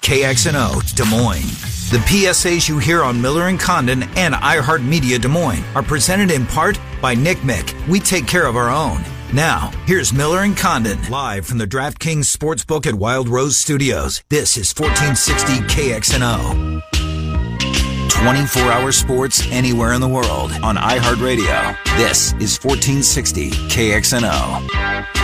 [0.00, 1.90] KXNO Des Moines.
[1.90, 6.46] The PSAs you hear on Miller and Condon and iHeartMedia Des Moines are presented in
[6.46, 7.74] part by Nick Mick.
[7.86, 9.02] We take care of our own.
[9.32, 14.22] Now, here's Miller and Condon live from the DraftKings Sportsbook at Wild Rose Studios.
[14.30, 16.82] This is 1460 KXNO.
[18.08, 21.76] 24 hour sports anywhere in the world on iHeartRadio.
[21.96, 25.21] This is 1460 KXNO.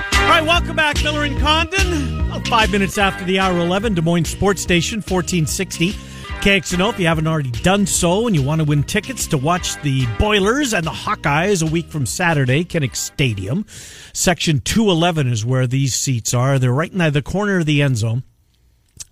[0.00, 2.20] All right, welcome back, Miller and Condon.
[2.26, 5.92] About five minutes after the hour 11, Des Moines Sports Station, 1460.
[6.40, 9.78] KXNO, if you haven't already done so and you want to win tickets to watch
[9.82, 13.66] the Boilers and the Hawkeyes a week from Saturday, Kinnick Stadium.
[14.14, 16.58] Section 211 is where these seats are.
[16.58, 18.22] They're right in the corner of the end zone.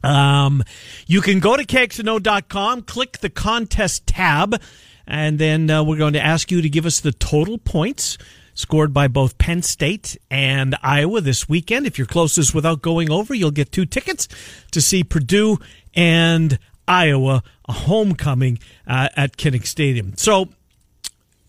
[0.03, 0.65] Um,
[1.07, 4.59] you can go to KXNO.com, click the contest tab,
[5.07, 8.17] and then uh, we're going to ask you to give us the total points
[8.59, 11.87] scored by both Penn State and Iowa this weekend.
[11.87, 14.27] If you're closest without going over, you'll get two tickets
[14.73, 15.59] to see Purdue
[15.95, 20.15] and Iowa, a homecoming uh, at Kinnick Stadium.
[20.17, 20.49] So,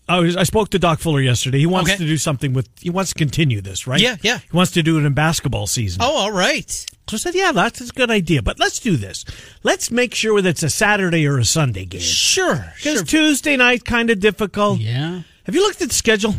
[0.08, 1.58] I, was, I spoke to Doc Fuller yesterday.
[1.58, 1.98] He wants Okay.
[1.98, 2.68] to do something with.
[2.80, 4.00] He wants to continue this, right?
[4.00, 4.38] Yeah, yeah.
[4.38, 6.02] He wants to do it in basketball season.
[6.02, 6.70] Oh, all right.
[7.08, 8.40] So I said, yeah, that's a good idea.
[8.42, 9.24] But let's do this.
[9.64, 12.00] Let's make sure that it's a Saturday or a Sunday game.
[12.00, 12.72] Sure.
[12.76, 13.04] Because Sure.
[13.04, 14.78] Tuesday night kind of difficult.
[14.78, 15.22] Yeah.
[15.44, 16.34] Have you looked at the schedule?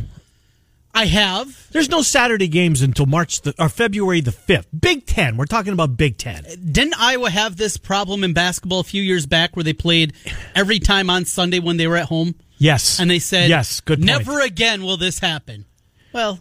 [0.94, 1.70] I have.
[1.72, 4.68] There's no Saturday games until March the, or February the fifth.
[4.78, 5.38] Big Ten.
[5.38, 6.44] We're talking about Big Ten.
[6.72, 10.14] Didn't Iowa have this problem in basketball a few years back where they played
[10.54, 12.36] every time on Sunday when they were at home?
[12.58, 13.00] Yes.
[13.00, 13.80] And they said, yes.
[13.80, 14.00] Good.
[14.00, 14.06] Point.
[14.06, 15.66] Never again will this happen.
[16.14, 16.40] Well,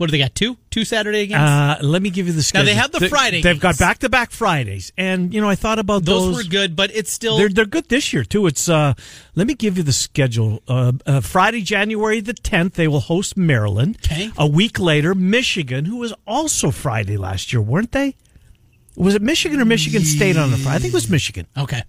[0.00, 0.34] what do they got?
[0.34, 0.56] Two?
[0.70, 1.42] Two Saturday games?
[1.42, 2.64] Uh, let me give you the schedule.
[2.64, 5.48] Now, they have the They- Friday They've got back to back Fridays, and you know
[5.50, 6.34] I thought about those.
[6.34, 7.36] Those were good, but it's still.
[7.36, 8.46] They're they're good this year too.
[8.46, 8.94] It's uh,
[9.34, 10.62] let me give you the schedule.
[10.66, 13.98] Uh, uh, Friday, January the tenth, they will host Maryland.
[14.06, 14.30] Okay.
[14.38, 18.16] A week later, Michigan, who was also Friday last year, weren't they?
[18.96, 20.76] Was it Michigan or Michigan State on the Friday?
[20.76, 21.46] I think it was Michigan.
[21.58, 21.82] okay.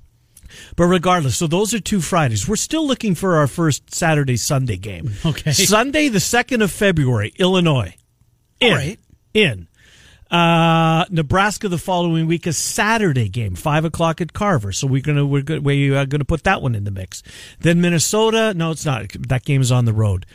[0.76, 2.46] But regardless, so those are two Fridays.
[2.46, 5.12] We're still looking for our first Saturday Sunday game.
[5.26, 5.54] Okay.
[5.54, 7.96] Sunday, the second of February, Illinois.
[8.62, 8.70] In.
[8.72, 9.00] All right.
[9.34, 9.68] In.
[10.30, 14.72] Uh, Nebraska the following week is Saturday game, five o'clock at Carver.
[14.72, 17.22] So we're gonna we're good we are gonna put that one in the mix.
[17.60, 19.08] Then Minnesota, no, it's not.
[19.28, 20.26] That game is on the road.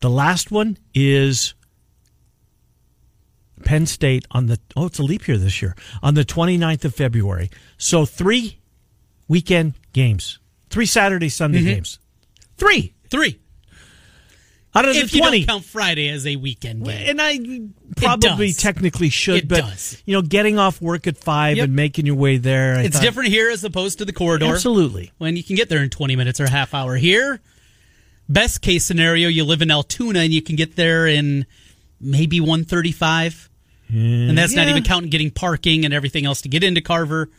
[0.00, 1.54] The last one is
[3.64, 6.94] Penn State on the oh, it's a leap year this year on the 29th of
[6.96, 7.48] February.
[7.78, 8.58] So three
[9.28, 11.68] weekend games, three Saturday Sunday Mm-hmm.
[11.68, 12.00] games,
[12.56, 13.38] three Three.
[14.74, 15.38] Out of If the you 20.
[15.40, 17.08] don't count Friday as a weekend game.
[17.08, 17.38] And I
[17.96, 20.02] probably technically should, It but does.
[20.04, 21.64] you know, getting off work at five Yep.
[21.64, 24.46] and making your way there, I It's thought- different here as opposed to the corridor.
[24.46, 25.12] Absolutely.
[25.18, 26.96] When you can get there in 20 minutes or a half hour.
[26.96, 27.40] Here,
[28.28, 31.46] best case scenario, you live in Altoona and you can get there in
[32.00, 33.48] maybe 135.
[33.90, 37.30] and that's not even counting getting parking and everything else to get into Carver.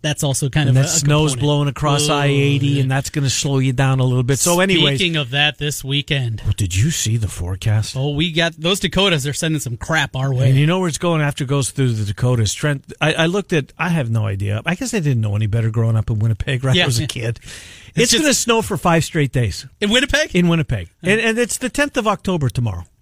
[0.00, 1.40] That's also kind And of that snow's component.
[1.40, 4.38] blowing across I eighty, and that's going to slow you down a little bit.
[4.38, 7.96] So, anyways, Speaking of that, this weekend, well, did you see the forecast?
[7.96, 10.50] oh, we got those Dakotas are sending some crap our way.
[10.50, 12.54] And you know where it's going after it goes through the Dakotas.
[12.54, 13.72] Trent, I, I looked at.
[13.76, 14.62] I have no idea.
[14.64, 16.62] I guess I didn't know any better growing up in Winnipeg.
[16.62, 17.40] Right, Yeah, I was a kid.
[17.96, 21.36] It's, just- going to snow for five straight days in Winnipeg, in Winnipeg, and, and
[21.38, 22.84] it's the tenth of October tomorrow.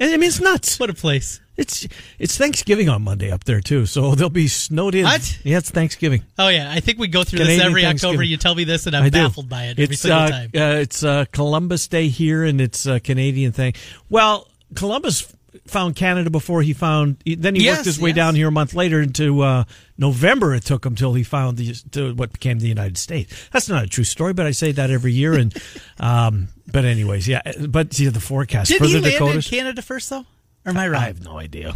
[0.00, 0.78] And I mean, it's nuts.
[0.78, 1.40] what a place!
[1.58, 1.88] It's
[2.20, 5.04] it's Thanksgiving on Monday up there too, so they'll be snowed in.
[5.04, 5.40] What?
[5.42, 6.22] Yeah, it's Thanksgiving.
[6.38, 8.22] Oh yeah, I think we go through Canadian this every October.
[8.22, 9.18] You tell me this, and I'm I do.
[9.24, 10.50] baffled by it every it's, single uh, time.
[10.54, 13.74] Uh, it's uh, Columbus Day here, and it's a Canadian thing.
[14.08, 14.46] Well,
[14.76, 15.34] Columbus
[15.66, 17.16] found Canada before he found.
[17.26, 18.16] Then he Yes, worked his way yes.
[18.16, 19.64] down here a month later into uh,
[19.96, 20.54] November.
[20.54, 23.48] It took him till he found the, to what became the United States.
[23.52, 25.34] That's not a true story, but I say that every year.
[25.34, 25.52] And
[25.98, 27.42] um, but anyways, yeah.
[27.68, 29.50] But see the forecast Did for he the land Dakotas.
[29.50, 30.24] in Canada first, though?
[30.68, 31.74] Or am I I have no idea.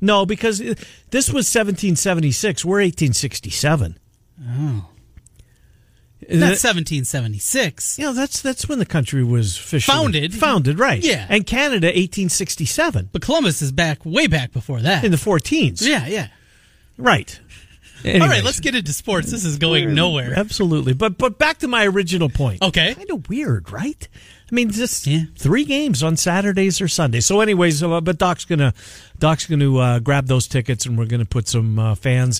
[0.00, 2.64] No, because this was 1776.
[2.64, 3.98] We're 1867.
[4.44, 4.88] Oh.
[6.28, 7.98] That's 1776.
[7.98, 10.34] You know, that's that's when the country was officially Founded.
[10.34, 11.02] Founded, right?
[11.02, 11.26] Yeah.
[11.28, 15.04] And Canada, 1867 But Columbus is back way back before that.
[15.04, 15.82] in the 14s.
[15.86, 16.28] yeah, yeah.
[16.96, 17.40] Right.
[18.04, 18.30] All Anyways.
[18.30, 19.30] right, let's get into sports.
[19.30, 20.34] This is going nowhere.
[20.36, 20.92] Absolutely.
[20.94, 22.60] But but back to my original point.
[22.62, 22.94] Okay.
[22.94, 24.08] Kind of weird, right?
[24.52, 25.22] I mean, just Yeah.
[25.36, 27.24] three games on Saturdays or Sundays.
[27.24, 28.74] So, anyways, uh, but Doc's gonna
[29.18, 32.38] Doc's gonna uh, grab those tickets, and we're gonna put some uh, fans.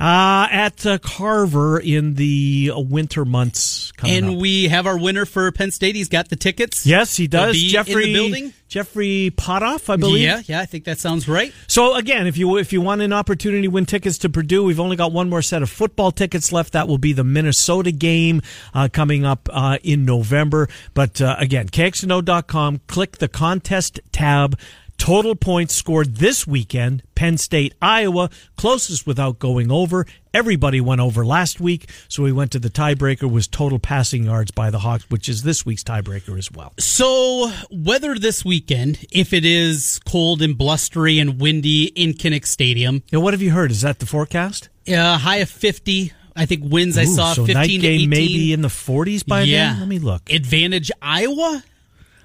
[0.00, 4.36] Uh, at uh, Carver in the uh, winter months coming And up.
[4.38, 5.94] we have our winner for Penn State.
[5.94, 6.86] He's got the tickets.
[6.86, 7.54] Yes, he does.
[7.60, 8.52] Jeffrey in the building.
[8.66, 10.22] Jeffrey Potoff, I believe.
[10.22, 11.52] Yeah, yeah, I think that sounds right.
[11.66, 14.78] So again, if you if you want an opportunity to win tickets to Purdue, we've
[14.80, 16.72] only got one more set of football tickets left.
[16.72, 18.40] That will be the Minnesota game
[18.72, 20.68] uh, coming up uh, in November.
[20.94, 24.58] But uh, again, kxno.com, click the contest tab.
[25.00, 27.02] Total points scored this weekend.
[27.14, 30.04] Penn State, Iowa, closest without going over.
[30.34, 34.50] Everybody went over last week, so we went to the tiebreaker was total passing yards
[34.50, 36.74] by the Hawks, which is this week's tiebreaker as well.
[36.78, 43.02] So, weather this weekend, if it is cold and blustery and windy in Kinnick Stadium,
[43.10, 43.70] Now, what have you heard?
[43.70, 44.68] Is that the forecast?
[44.86, 46.12] uh, high of 50.
[46.36, 48.10] I think winds I Ooh, saw so 15 night to game 18.
[48.10, 49.70] maybe in the 40s by yeah.
[49.70, 49.78] then.
[49.80, 50.30] Let me look.
[50.30, 51.64] Advantage Iowa?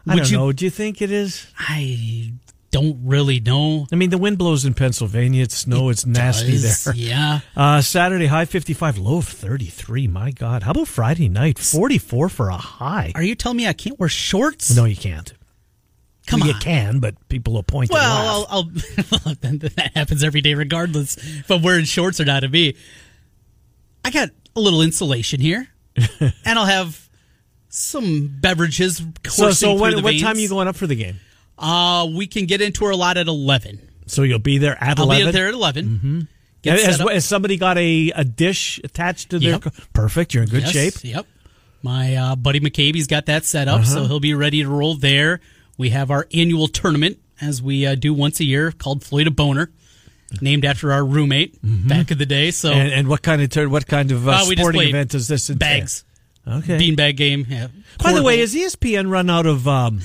[0.08, 0.52] I Would don't you- know.
[0.52, 1.48] Do you think it is?
[1.58, 2.34] I
[2.76, 3.88] don't really know.
[3.90, 5.44] I mean, the wind blows in Pennsylvania.
[5.44, 5.88] It's snow.
[5.88, 6.94] it's nasty Does, there.
[6.94, 7.40] Yeah.
[7.56, 10.10] Uh, Saturday high 55, low of 33.
[10.10, 10.64] My God.
[10.64, 11.58] How about Friday night?
[11.58, 13.14] 44 for a high.
[13.16, 14.76] Are you telling me I can't wear shorts?
[14.76, 15.34] No, you can't.
[16.28, 16.60] Come you on.
[16.60, 18.46] can, but people will point Well.
[18.50, 18.64] I'll, I'll
[19.36, 22.42] that happens every day, regardless if I'm wearing shorts or not.
[22.42, 22.76] To me,
[24.04, 25.70] I got a little insulation here,
[26.20, 27.08] and I'll have
[27.70, 29.02] some beverages.
[29.28, 31.22] so, so the what time are you going up for the game?
[31.58, 33.80] Uh, we can get into our lot at eleven.
[34.08, 35.26] So you'll be there at I'll 11?
[35.28, 36.20] be there at 11 Mm-hmm.
[36.70, 39.52] Has, has somebody got a, a dish attached to their...
[39.52, 39.62] Yep.
[39.62, 40.34] co- Perfect.
[40.34, 40.94] You're in good Yes, shape.
[41.04, 41.26] Yep.
[41.84, 43.86] My uh, buddy McCabe's got that set up, Uh-huh.
[43.86, 45.42] so he'll be ready to roll there.
[45.78, 49.32] We have our annual tournament, as we uh, do once a year, called Floyd a
[49.32, 49.72] Boner,
[50.42, 51.58] named after our roommate
[51.88, 52.50] back in the day.
[52.52, 52.80] So Mm-hmm.
[52.80, 55.50] And, and what kind of tur- what kind of uh, Uh, sporting event is this?
[55.50, 55.60] entail?
[55.68, 56.04] bags,
[56.48, 56.78] Okay.
[56.80, 57.46] beanbag game.
[57.50, 57.68] Yeah.
[58.04, 60.02] By the way, E ESPN run out of um,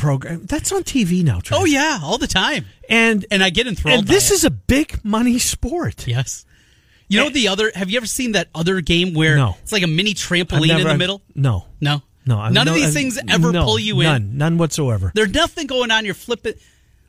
[0.00, 0.46] program?
[0.46, 1.40] That's on TV now.
[1.40, 1.62] Trent.
[1.62, 4.00] oh yeah, all the time, and and I get enthralled.
[4.00, 6.06] and this is a big money sport.
[6.06, 6.44] yes.
[7.08, 7.72] You know the other?
[7.74, 9.56] Have you ever seen that other game where No.
[9.62, 11.22] it's like a mini I've trampoline in never- the middle?
[11.34, 14.06] No, No, no, I've None no- of these I've- things ever no, pull you in.
[14.06, 15.10] None, none whatsoever.
[15.12, 16.04] There's nothing going on.
[16.04, 16.54] You're flipping.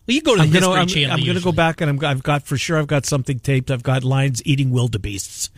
[0.08, 1.20] Well, you go to the I'm gonna, History I'm, Channel.
[1.20, 2.80] I'm gonna go back and I'm, I've got for sure.
[2.80, 3.70] I've got something taped.
[3.70, 5.52] I've got lines eating wildebeests,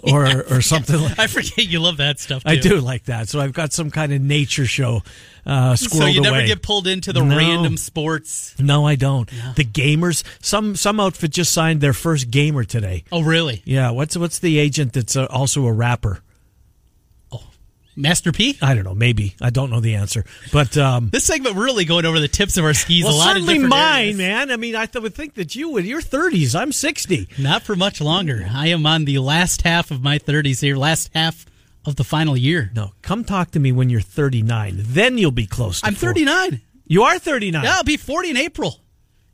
[0.02, 1.00] or or something.
[1.00, 2.44] like I forget you love that stuff.
[2.44, 2.50] Too.
[2.50, 3.28] I do like that.
[3.28, 5.02] So I've got some kind of nature show
[5.46, 6.46] uh, So you never away.
[6.46, 7.36] get pulled into the No.
[7.36, 8.54] random sports.
[8.58, 9.28] no, I don't.
[9.56, 10.22] The gamers.
[10.40, 13.04] Some some outfit just signed their first gamer today.
[13.12, 13.62] Oh, really?
[13.64, 13.90] Yeah.
[13.90, 16.20] What's what's the agent that's uh, also a rapper?
[17.94, 18.56] Master P.
[18.62, 18.94] I don't know.
[18.94, 22.56] Maybe I don't know the answer, but um, This segment really going over the tips
[22.56, 23.04] of our skis.
[23.04, 24.18] well, a lot certainly different mine, areas.
[24.18, 24.50] man.
[24.50, 25.84] I mean, I th- would think that you would.
[25.84, 26.58] You're 30s.
[26.58, 27.28] I'm 60.
[27.38, 28.46] Not for much longer.
[28.50, 31.44] I am on the last half of my 30s here, last half
[31.84, 32.70] of the final year.
[32.74, 34.76] No, come talk to me when you're 39.
[34.78, 35.80] Then you'll be close.
[35.80, 36.24] to I'm 40.
[36.24, 36.60] 39.
[36.86, 37.62] You are 39.
[37.64, 38.80] Yeah, I'll be 40 in April.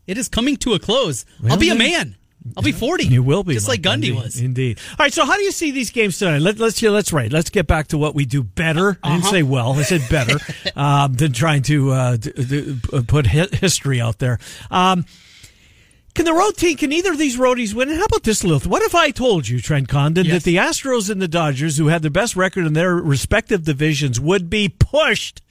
[0.07, 1.25] It is coming to a close.
[1.49, 2.17] I'll be a man.
[2.57, 3.05] I'll be 40.
[3.05, 4.41] You will be, Just like Mike Gundy was.
[4.41, 4.79] Indeed.
[4.93, 5.13] All right.
[5.13, 6.39] So, how do you see these games tonight?
[6.41, 7.33] Let, let's let's right.
[7.33, 8.99] Let's get back to what we do better.
[9.03, 9.31] I didn't Uh-huh.
[9.33, 9.73] say well.
[9.75, 10.39] I said better
[10.77, 14.39] um, than trying to uh, d- d- put hi- history out there.
[14.71, 15.05] Um,
[16.15, 16.77] can the road team?
[16.77, 17.89] Can either of these roadies win?
[17.91, 18.67] And how about this, Lilith?
[18.67, 20.35] What if I told you, Trent Condon, Yes.
[20.43, 24.19] that the Astros and the Dodgers, who had the best record in their respective divisions,
[24.19, 25.43] would be pushed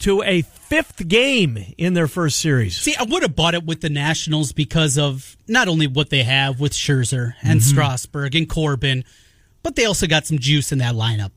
[0.00, 2.76] to a fifth game in their first series?
[2.80, 6.22] See, I would have bought it with the Nationals because of not only what they
[6.24, 7.70] have with Scherzer and Mm-hmm.
[7.70, 9.04] Strasburg and Corbin,
[9.62, 11.30] but they also got some juice in that lineup.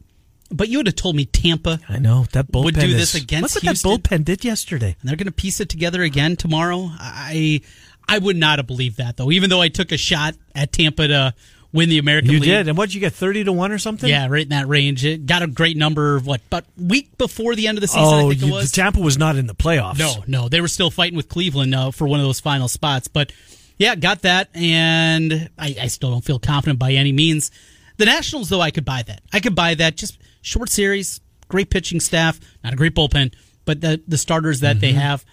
[0.49, 3.15] But you would have told me Tampa, I know that bullpen Would do is- this
[3.15, 3.91] against Look what Houston.
[3.91, 4.95] that bullpen did yesterday.
[5.01, 6.89] and they're going to piece it together again tomorrow.
[6.99, 7.61] I
[8.07, 9.31] I would not have believed that though.
[9.31, 11.33] Even though I took a shot at Tampa to
[11.73, 12.49] win the American You League.
[12.49, 13.13] did, and what did you get?
[13.13, 14.09] Thirty to one or something?
[14.09, 15.03] Yeah, right in that range.
[15.03, 16.15] It got a great number.
[16.15, 18.71] Of what, but week before the end of the season, Oh, I think it was.
[18.71, 19.97] Tampa was not in the playoffs.
[19.99, 23.07] No, no, they were still fighting with Cleveland uh, for one of those final spots.
[23.07, 23.33] But
[23.77, 27.51] yeah, got that, and I, I still don't feel confident by any means.
[27.97, 29.21] The Nationals, though, I could buy that.
[29.33, 29.97] I could buy that.
[29.97, 33.33] Just short series, great pitching staff, not a great bullpen,
[33.65, 35.25] but the the starters that they have.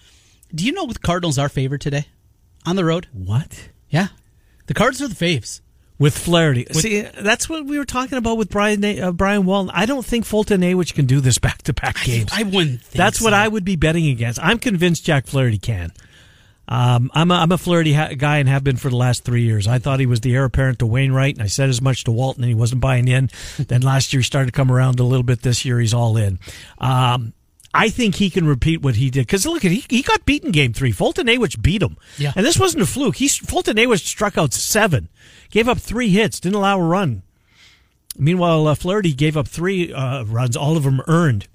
[0.53, 2.07] Do you know what the Cardinals are favored today
[2.65, 3.07] on the road?
[3.13, 3.69] What?
[3.89, 4.07] Yeah,
[4.67, 5.61] the Cards are the faves.
[6.01, 6.65] With Flaherty.
[6.71, 9.71] See, that's what we were talking about with Brian uh, Brian Walton.
[9.73, 12.31] I don't think Foltynewicz can do this back to back games.
[12.33, 12.81] I wouldn't.
[12.81, 13.33] Think that's what.
[13.33, 14.39] I would be betting against.
[14.41, 15.91] I'm convinced Jack Flaherty can.
[16.67, 19.43] Um, I'm a, I'm a Flaherty ha- guy and have been for the last three
[19.43, 19.67] years.
[19.67, 22.11] I thought he was the heir apparent to Wainwright, and I said as much to
[22.11, 23.29] Walton, and he wasn't buying in.
[23.59, 25.41] then last year he started to come around a little bit.
[25.41, 26.39] This year he's all in.
[26.77, 27.33] Um,
[27.73, 30.51] I think he can repeat what he did because look at he, he got beaten
[30.51, 30.91] game three.
[30.91, 32.33] Foltynewicz beat him, Yeah.
[32.35, 33.15] and this wasn't a fluke.
[33.17, 35.07] He Foltynewicz struck out seven,
[35.49, 37.23] gave up three hits, didn't allow a run.
[38.17, 41.47] Meanwhile, uh, Flaherty gave up three uh, runs, all of them earned.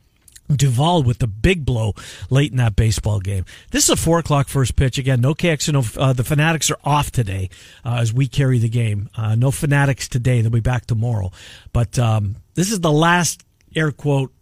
[0.49, 1.93] Duvall with the big blow
[2.31, 3.45] late in that baseball game.
[3.73, 4.97] This is a four o'clock first pitch.
[4.97, 5.99] Again, no KXNO.
[6.01, 7.51] Uh, the Fanatics are off today
[7.85, 9.11] uh, as we carry the game.
[9.17, 10.41] Uh, no Fanatics today.
[10.43, 11.33] They'll be back tomorrow.
[11.73, 13.43] But um, this is the last
[13.75, 14.33] air quote.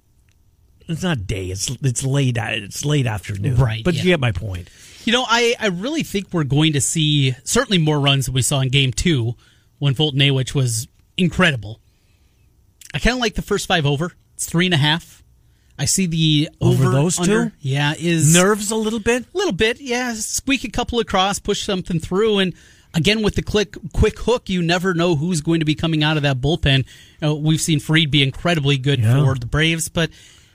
[0.88, 1.46] It's not day.
[1.46, 2.36] It's it's late.
[2.38, 3.56] It's late afternoon.
[3.56, 3.82] Right.
[3.84, 4.02] But yeah.
[4.02, 4.68] you get my point.
[5.04, 8.42] You know, I, I really think we're going to see certainly more runs than we
[8.42, 9.34] saw in game two
[9.78, 11.80] when Foltynewicz was incredible.
[12.94, 14.12] I kind of like the first five over.
[14.34, 15.22] It's three and a half.
[15.78, 17.56] I see the over, Over those under, two?
[17.60, 19.24] Yeah, is Nerves a little bit.
[19.34, 19.80] a little bit.
[19.80, 22.54] Yeah, squeak a couple across, push something through, and
[22.94, 26.16] again with the click quick hook, you never know who's going to be coming out
[26.16, 26.78] of that bullpen.
[26.78, 26.84] You
[27.20, 29.24] know, we've seen Fried be incredibly good Yeah.
[29.24, 30.10] for the Braves, but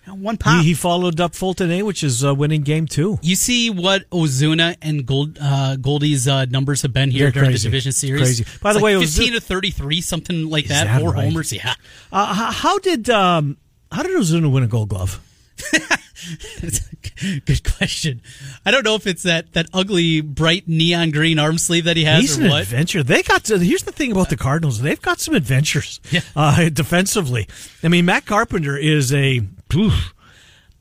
[0.10, 0.62] one pop.
[0.62, 3.20] He, he followed up Fulton A, which is uh, winning game two.
[3.22, 7.50] You see what Ozuna and Gold, uh, Goldie's uh, numbers have been here They're during
[7.52, 7.68] crazy.
[7.68, 8.22] the division series.
[8.22, 8.44] Crazy.
[8.62, 10.86] By It's the like way, fifteen Ozu- to thirty-three, something like that.
[10.86, 11.26] that Four right?
[11.26, 11.54] homers.
[11.54, 11.74] Yeah,
[12.12, 13.58] Uh, how, how did um,
[13.92, 15.20] how did Ozuna win a Gold Glove?
[16.62, 16.82] That's
[17.24, 18.22] a good question.
[18.66, 22.04] I don't know if it's that that ugly bright neon green arm sleeve that he
[22.06, 22.62] has He's or an what.
[22.64, 23.04] adventure.
[23.04, 24.82] They got to, here's the thing about the Cardinals.
[24.82, 26.22] They've got some adventures Yeah.
[26.36, 27.48] uh, defensively.
[27.84, 29.42] I mean, Matt Carpenter is a.
[29.76, 30.14] oof.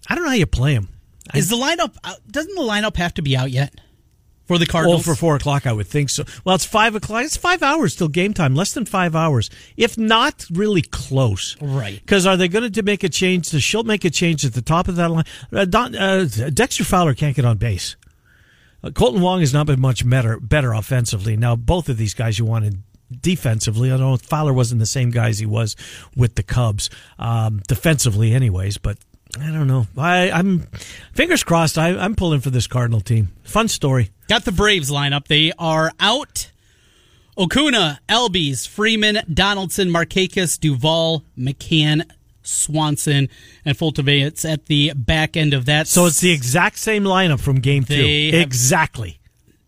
[0.09, 0.89] I don't know how you play him.
[1.35, 1.95] Is the lineup?
[2.05, 3.75] out- Doesn't the lineup have to be out yet
[4.47, 5.05] for the Cardinals?
[5.05, 6.25] for four o'clock, I would think so.
[6.45, 7.25] Well, it's five o'clock.
[7.25, 8.55] It's five hours till game time.
[8.55, 11.57] Less than five hours, if not really close.
[11.61, 12.01] Right.
[12.01, 13.51] Because are they going to make a change?
[13.51, 15.25] Does Shildt make a change at the top of that line?
[15.53, 17.97] Uh, Don, uh, Dexter Fowler can't get on base.
[18.83, 21.37] Uh, Kolten Wong has not been much better better offensively.
[21.37, 23.91] Now, both of these guys you want wanted defensively.
[23.91, 25.77] I don't know Fowler wasn't the same guy as he was
[26.17, 28.79] with the Cubs um, defensively, anyways.
[28.79, 28.99] But
[29.41, 29.87] I don't know.
[29.97, 30.67] I, I'm
[31.15, 31.79] fingers crossed.
[31.79, 33.29] I, I'm pulling for this Cardinal team.
[33.45, 34.11] Fun story.
[34.29, 35.27] Got the Braves lineup.
[35.29, 36.51] They are out.
[37.37, 42.03] Acuña, Albies, Freeman, Donaldson, Markakis, Duvall, McCann,
[42.43, 43.29] Swanson,
[43.65, 45.87] and Foltynewicz at the back end of that.
[45.87, 48.31] So it's the exact same lineup from game two.
[48.33, 49.21] Have- exactly.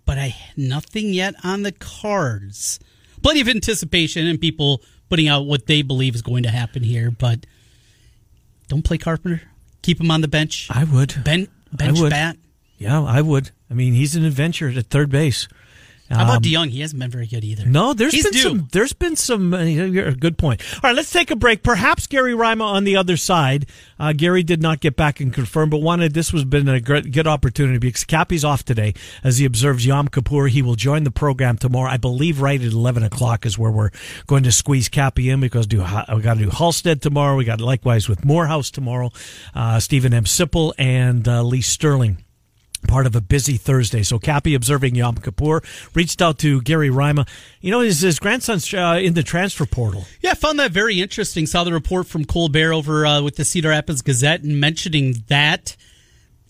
[0.04, 2.80] but I nothing yet on the cards.
[3.22, 7.10] Plenty of anticipation and people putting out what they believe is going to happen here,
[7.10, 7.46] but
[8.68, 9.42] don't play Carpenter.
[9.82, 10.68] Keep him on the bench.
[10.70, 11.22] I would.
[11.24, 12.10] Ben, bench would.
[12.10, 12.36] bat.
[12.78, 13.50] Yeah, I would.
[13.70, 15.48] I mean, he's an adventure at third base.
[16.10, 16.70] How about Um, DeYoung?
[16.70, 17.64] He hasn't been very good either.
[17.66, 18.40] No, there's He's been due.
[18.42, 18.68] some.
[18.72, 19.54] There's been some.
[19.54, 20.60] Uh, good point.
[20.74, 21.62] All right, let's take a break.
[21.62, 23.66] Perhaps Gary Rima on the other side.
[23.98, 27.12] Uh, Gary did not get back and confirm, but wanted this was been a great,
[27.12, 30.48] good opportunity because Cappy's off today as he observes Yom Kippur.
[30.48, 31.90] He will join the program tomorrow.
[31.90, 33.90] I believe right at eleven o'clock is where we're
[34.26, 37.36] going to squeeze Cappy in because do we got to do Halstead tomorrow.
[37.36, 39.10] We got likewise with Morehouse tomorrow.
[39.54, 40.24] Uh, Stephen M.
[40.24, 42.18] Sipple and uh, Lee Sterling
[42.88, 44.02] part of a busy Thursday.
[44.02, 45.62] So Cappy observing Yom Kippur
[45.94, 47.26] reached out to Gary Rima.
[47.60, 50.04] You know, his, his grandson's uh, in the transfer portal.
[50.20, 51.46] Yeah, I found that very interesting.
[51.46, 55.76] Saw the report from Colbert over uh, with the Cedar Rapids Gazette and mentioning that.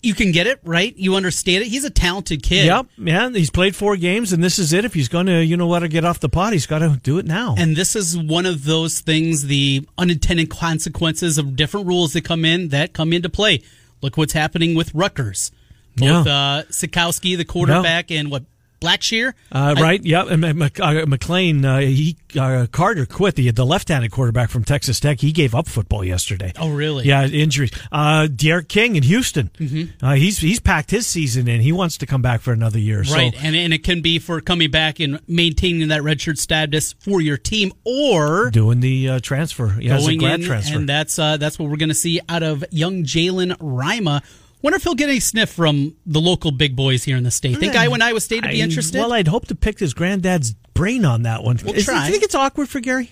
[0.03, 0.97] You can get it, right?
[0.97, 1.67] You understand it.
[1.67, 2.65] He's a talented kid.
[2.65, 3.35] Yep, man.
[3.35, 4.83] He's played four games, and this is it.
[4.83, 6.99] If he's going to, you know, let her get off the pot, he's got to
[7.03, 7.53] do it now.
[7.55, 12.45] And this is one of those things, the unintended consequences of different rules that come
[12.45, 13.61] in that come into play.
[14.01, 15.51] Look what's happening with Rutgers.
[15.95, 16.33] Both Yeah.
[16.33, 18.43] uh, Sitkowski, the quarterback, and what
[18.81, 19.33] Blackshear.
[19.51, 20.27] Uh, I- right, yep.
[20.31, 25.19] And uh, McLane, uh, he uh, Carter quit the the left-handed quarterback from Texas Tech.
[25.19, 26.51] He gave up football yesterday.
[26.57, 27.05] Oh, really?
[27.05, 27.69] Yeah, injuries.
[27.91, 29.51] Uh, D'Eriq King in Houston.
[29.59, 30.03] Mm-hmm.
[30.03, 31.61] Uh, he's he's packed his season in.
[31.61, 33.01] He wants to come back for another year.
[33.03, 36.93] Right, So and and it can be for coming back and maintaining that redshirt status
[36.93, 39.77] for your team, or doing the uh, transfer.
[39.79, 40.75] Yeah, as a going grad in, transfer.
[40.77, 44.23] and that's uh, that's what we're going to see out of young Jalen Rima.
[44.61, 47.57] Wonder if he'll get a sniff from the local big boys here in the state.
[47.57, 48.99] Think Iowa and Iowa State would be I- interested?
[48.99, 51.59] Well, I'd hope to pick his granddad's brain on that one.
[51.63, 51.99] We'll Is- try.
[52.01, 53.11] Do you think it's awkward for Gary?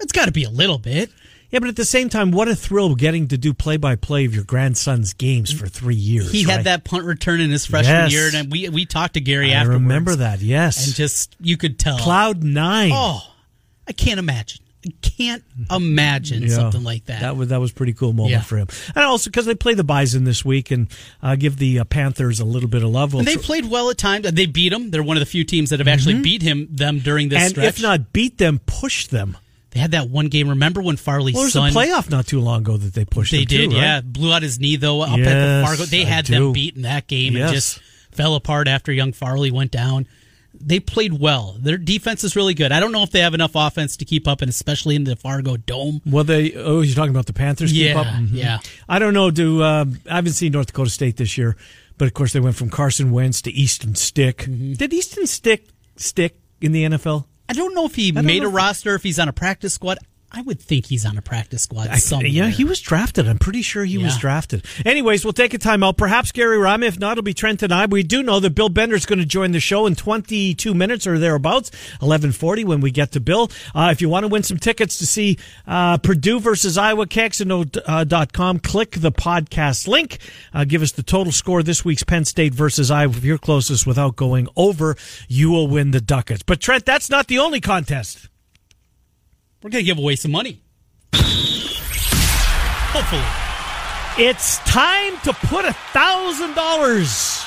[0.00, 1.10] it's got to be a little bit.
[1.50, 4.24] Yeah, but at the same time, what a thrill getting to do play by play
[4.24, 6.32] of your grandson's games for three years.
[6.32, 6.56] He right?
[6.56, 8.12] had that punt return in his freshman Yes.
[8.12, 9.82] year, and we we talked to Gary I afterwards.
[9.82, 10.40] remember that.
[10.40, 11.98] Yes, and just you could tell.
[11.98, 12.90] cloud nine.
[12.94, 13.20] Oh,
[13.86, 14.60] I can't imagine.
[15.00, 16.48] Can't imagine Yeah.
[16.48, 17.20] something like that.
[17.20, 18.40] That was that was a pretty cool moment Yeah.
[18.42, 20.88] for him, and also because they play the Bison this week and
[21.22, 23.14] uh, give the uh, Panthers a little bit of love.
[23.14, 24.30] and they played well at times.
[24.32, 24.90] They beat them.
[24.90, 27.44] They're one of the few teams that have actually beat him them during this Mm-hmm.
[27.44, 27.68] and stretch.
[27.68, 29.36] if not beat them, push them.
[29.70, 30.48] they had that one game.
[30.48, 31.70] Remember when Farley's Well, there's son?
[31.70, 33.30] a playoff not too long ago that they pushed.
[33.30, 33.76] They them too, did, right?
[33.82, 34.00] yeah.
[34.00, 35.84] Blew out his knee though up at the Yes, Fargo.
[35.84, 37.44] They had them beat in that game Yes.
[37.48, 40.06] and just fell apart after young Farley went down.
[40.54, 41.56] They played well.
[41.58, 42.72] Their defense is really good.
[42.72, 45.16] I don't know if they have enough offense to keep up, and especially in the
[45.16, 46.00] Fargo Dome.
[46.06, 46.52] Well, they.
[46.54, 47.72] Oh, you're talking about the Panthers.
[47.72, 48.06] keep Yeah, up?
[48.06, 48.28] Mhm.
[48.32, 48.58] yeah.
[48.88, 49.30] I don't know.
[49.30, 51.56] Do um, I haven't seen North Dakota State this year,
[51.98, 54.38] but of course they went from Carson Wentz to Easton Stick.
[54.38, 54.74] Mm-hmm.
[54.74, 57.24] Did Easton Stick stick in the NFL?
[57.48, 59.98] I don't know if he made a roster, if he's on a practice squad.
[60.34, 62.28] I would think he's on a practice squad I- somewhere.
[62.28, 63.28] yeah, he was drafted.
[63.28, 64.64] I'm pretty sure he was drafted.
[64.84, 65.98] Anyways, we'll take a timeout.
[65.98, 66.86] Perhaps Gary Rima.
[66.86, 67.84] If not, it'll be Trent and I.
[67.84, 71.18] We do know that Bill Bender's going to join the show in 22 minutes or
[71.18, 71.70] thereabouts,
[72.00, 73.50] 11:40 when we get to Bill.
[73.74, 78.58] Uh, if you want to win some tickets to see uh, Purdue versus Iowa, KXNO.com,
[78.60, 80.18] click the podcast link.
[80.54, 83.12] Uh, give us the total score this week's Penn State versus Iowa.
[83.12, 84.96] If you're closest without going over,
[85.28, 86.42] you will win the ducats.
[86.42, 88.28] But Trent, that's not the only contest.
[89.62, 90.60] We're going to give away some money.
[92.94, 93.22] Hopefully.
[94.18, 97.44] It's time to put a thousand dollars.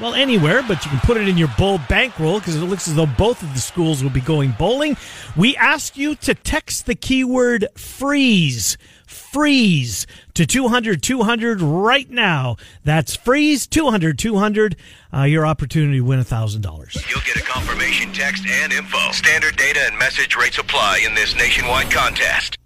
[0.00, 2.94] Well, anywhere, but you can put it in your bowl bankroll because it looks as
[2.94, 4.96] though both of the schools will be going bowling.
[5.36, 8.76] We ask you to text the keyword freeze.
[9.12, 12.56] Freeze to 200 200 right now.
[12.84, 14.76] That's freeze 200 200.
[15.14, 17.10] Uh, your opportunity to win a $1,000.
[17.10, 19.12] You'll get a confirmation text and info.
[19.12, 22.56] Standard data and message rates apply in this nationwide contest.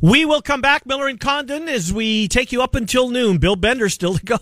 [0.00, 3.38] We will come back, Miller and Condon, as we take you up until noon.
[3.38, 4.38] Bill Bender still to go.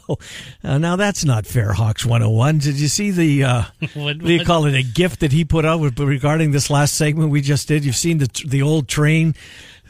[0.64, 2.58] Uh, now that's not fair, Hawks 101.
[2.58, 5.44] Did you see the, uh, What- what do you call it, a gift that he
[5.44, 7.84] put out with, regarding this last segment we just did?
[7.84, 9.34] You've seen the, the old train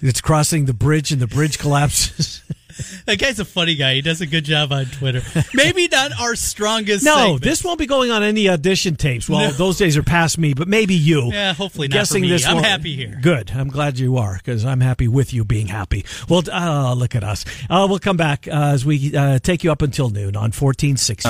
[0.02, 2.42] that's crossing the bridge and the bridge collapses.
[3.04, 3.97] That guy's a funny guy.
[3.97, 5.21] He does a good job on Twitter.
[5.52, 7.04] Maybe not our strongest.
[7.04, 7.42] no, segment.
[7.42, 9.28] this won't be going on any audition tapes.
[9.28, 9.52] Well, No.
[9.52, 11.30] those days are past me, but maybe you.
[11.30, 12.28] Yeah, hopefully not for Guessing me.
[12.30, 13.18] this I'm won't- happy here.
[13.21, 13.50] Good.
[13.54, 16.06] I'm glad you are because I'm happy with you being happy.
[16.30, 17.44] Well, uh, look at us.
[17.68, 21.28] Uh, we'll come back uh, as we uh, take you up until noon on 1460.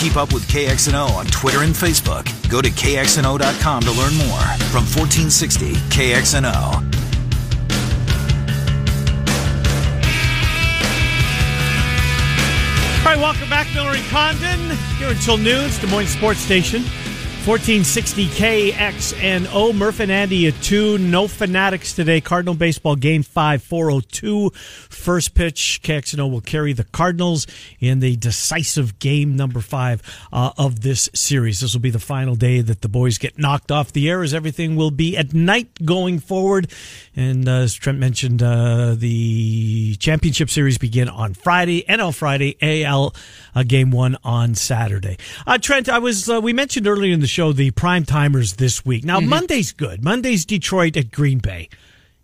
[0.00, 2.24] Keep up with KXNO on Twitter and Facebook.
[2.48, 4.40] Go to KXNO.com to learn more.
[4.72, 6.54] From 1460 KXNO.
[12.96, 14.74] All right, welcome back, Miller and Condon.
[14.96, 16.82] Here until noon, it's Des Moines Sports Station.
[17.46, 19.74] 1460 KXNO.
[19.74, 20.98] Murph and Andy at 2.
[20.98, 22.20] No fanatics today.
[22.20, 24.50] Cardinal baseball game 5, 402.
[24.50, 25.80] First pitch.
[25.82, 27.46] KXNO will carry the Cardinals
[27.80, 31.60] in the decisive game number 5 uh, of this series.
[31.60, 34.34] This will be the final day that the boys get knocked off the air as
[34.34, 36.70] everything will be at night going forward.
[37.16, 43.14] And uh, as Trent mentioned, uh, the championship series begin on Friday, NL Friday, AL
[43.54, 45.16] uh, game one on Saturday.
[45.46, 48.84] Uh, Trent, I was uh, we mentioned earlier in the show the prime timers this
[48.84, 49.04] week.
[49.04, 50.04] Now Monday's good.
[50.04, 51.68] Monday's Detroit at Green Bay.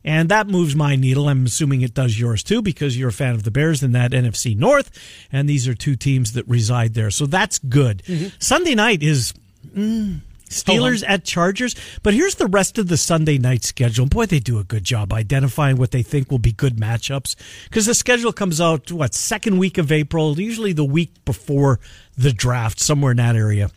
[0.05, 1.29] And that moves my needle.
[1.29, 4.13] I'm assuming it does yours too, because you're a fan of the Bears in that
[4.13, 4.91] NFC North,
[5.33, 7.11] and these are two teams that reside there.
[7.11, 8.05] So that's good.
[8.39, 9.35] Sunday night is
[9.67, 11.75] mm, Steelers at Chargers.
[12.03, 14.07] But here's the rest of the Sunday night schedule.
[14.07, 17.35] Boy, they do a good job identifying what they think will be good matchups.
[17.65, 21.81] Because the schedule comes out, what, second week of April, usually the week before
[22.17, 23.71] the draft, somewhere in that area.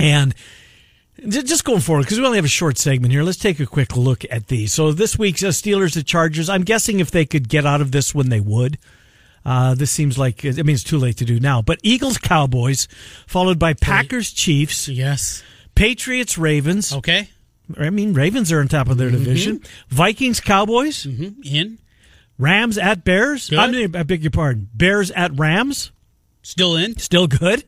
[0.00, 0.34] And
[1.26, 3.96] just going forward, because we only have a short segment here, let's take a quick
[3.96, 4.72] look at these.
[4.72, 6.48] So this week's uh, Steelers at Chargers.
[6.48, 8.78] I'm guessing if they could get out of this one, they would.
[9.44, 11.62] Uh, this seems like, I mean, it's too late to do now.
[11.62, 12.86] But Eagles, Cowboys,
[13.26, 15.42] followed by Packers, Chiefs, Yes.
[15.74, 16.92] Patriots, Ravens.
[16.92, 17.30] Okay.
[17.78, 19.62] I mean, Ravens are on top of their division.
[19.88, 21.78] Vikings, Cowboys, In.
[22.38, 23.52] Rams at Bears.
[23.52, 24.68] I, mean, I beg your pardon.
[24.74, 25.90] Bears at Rams.
[26.42, 26.96] Still in.
[26.98, 27.64] Still good.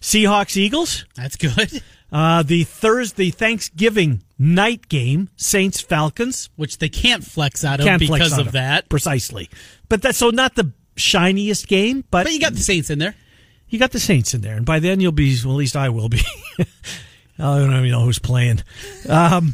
[0.00, 1.04] Seahawks, Eagles.
[1.14, 1.82] That's good.
[2.14, 6.48] Uh, the Thursday Thanksgiving night game, Saints, Falcons.
[6.54, 8.52] Which they can't flex out of Can't because on of them.
[8.52, 8.88] that.
[8.88, 9.50] Precisely.
[9.88, 13.16] But that's so not the shiniest game, but, But you got the Saints in there.
[13.68, 14.56] you got the Saints in there.
[14.56, 16.20] And by then you'll be, well, at least I will be.
[16.60, 16.64] I
[17.58, 18.62] don't even know who's playing.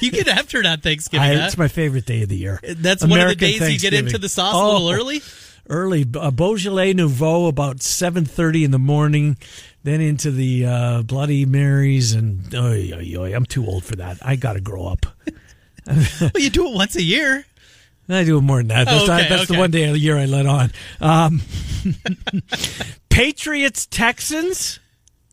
[0.00, 1.28] You get after it on Thanksgiving.
[1.28, 1.44] I, huh?
[1.46, 2.58] it's my favorite day of the year.
[2.62, 5.20] That's one of the days you get into the sauce a Oh, little early.
[5.68, 9.36] Early, uh, Beaujolais Nouveau about seven thirty in the morning,
[9.84, 14.18] then into the uh, Bloody Marys, and oy, oy, oy, I'm too old for that.
[14.22, 15.06] I got to grow up.
[15.86, 17.46] well, you do it once a year.
[18.08, 18.84] I do it more than that.
[18.86, 20.70] That's, Oh, okay, that's the one day of the year I let on.
[21.00, 21.40] Um,
[23.08, 24.80] Patriots Texans.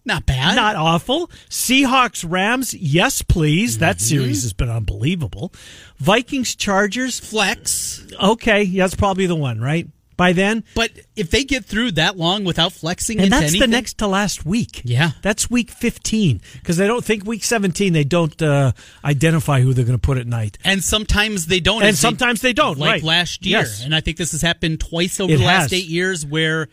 [0.06, 0.56] Not bad.
[0.56, 1.28] Not awful.
[1.50, 3.74] Seahawks Rams, yes, please.
[3.74, 3.80] Mm-hmm.
[3.82, 5.52] That series has been unbelievable.
[5.98, 8.08] Vikings Chargers, flex.
[8.22, 9.88] okay, yeah, that's probably the one, right?
[10.20, 13.68] By then, But if they get through that long without flexing and that's anything, the
[13.68, 14.82] next to last week.
[14.84, 15.12] Yeah.
[15.22, 18.74] that's week fifteen because they don't think week seventeen they don't uh,
[19.06, 20.58] identify who they're going to put at night.
[20.66, 23.04] and sometimes they don't, And sometimes they don't, like right.
[23.04, 23.60] last year.
[23.60, 23.84] Yes.
[23.86, 25.74] And I think this has happened twice over It the last has.
[25.74, 26.68] eight years, where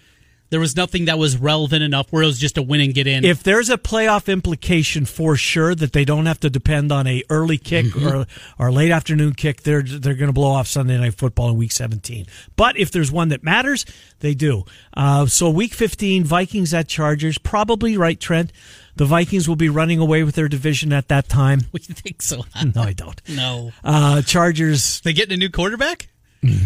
[0.50, 3.06] There was nothing that was relevant enough where it was just a win and get
[3.06, 3.24] in.
[3.24, 7.22] If there's a playoff implication for sure that they don't have to depend on a
[7.30, 8.06] early kick Mm-hmm.
[8.08, 8.26] or
[8.58, 11.72] or late afternoon kick, they're they're going to blow off Sunday night football in week
[11.72, 12.26] 17.
[12.56, 13.84] But if there's one that matters,
[14.20, 14.64] they do.
[14.94, 18.52] Uh, so week 15, Vikings at Chargers, probably right, Trent.
[18.96, 21.62] The Vikings will be running away with their division at that time.
[21.72, 22.44] we think so.
[22.74, 23.20] No, I don't.
[23.28, 23.72] no.
[23.84, 25.00] Uh, Chargers.
[25.02, 26.08] They getting a new quarterback?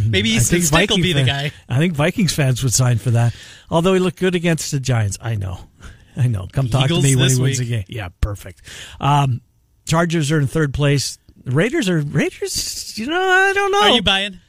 [0.09, 1.53] Maybe Easton Stick will be the guy.
[1.69, 3.35] I think Vikings fans would sign for that.
[3.71, 5.19] Although he looked good against the Giants.
[5.21, 5.59] I know.
[6.17, 6.49] I know.
[6.53, 7.85] Come talk Eagles to me when he wins a game.
[7.89, 8.63] Yeah, perfect.
[9.01, 9.41] Um,
[9.87, 11.19] Chargers are in third place.
[11.45, 12.99] The Raiders are Raiders.
[12.99, 13.81] You know, I don't know.
[13.83, 14.41] Are you buying?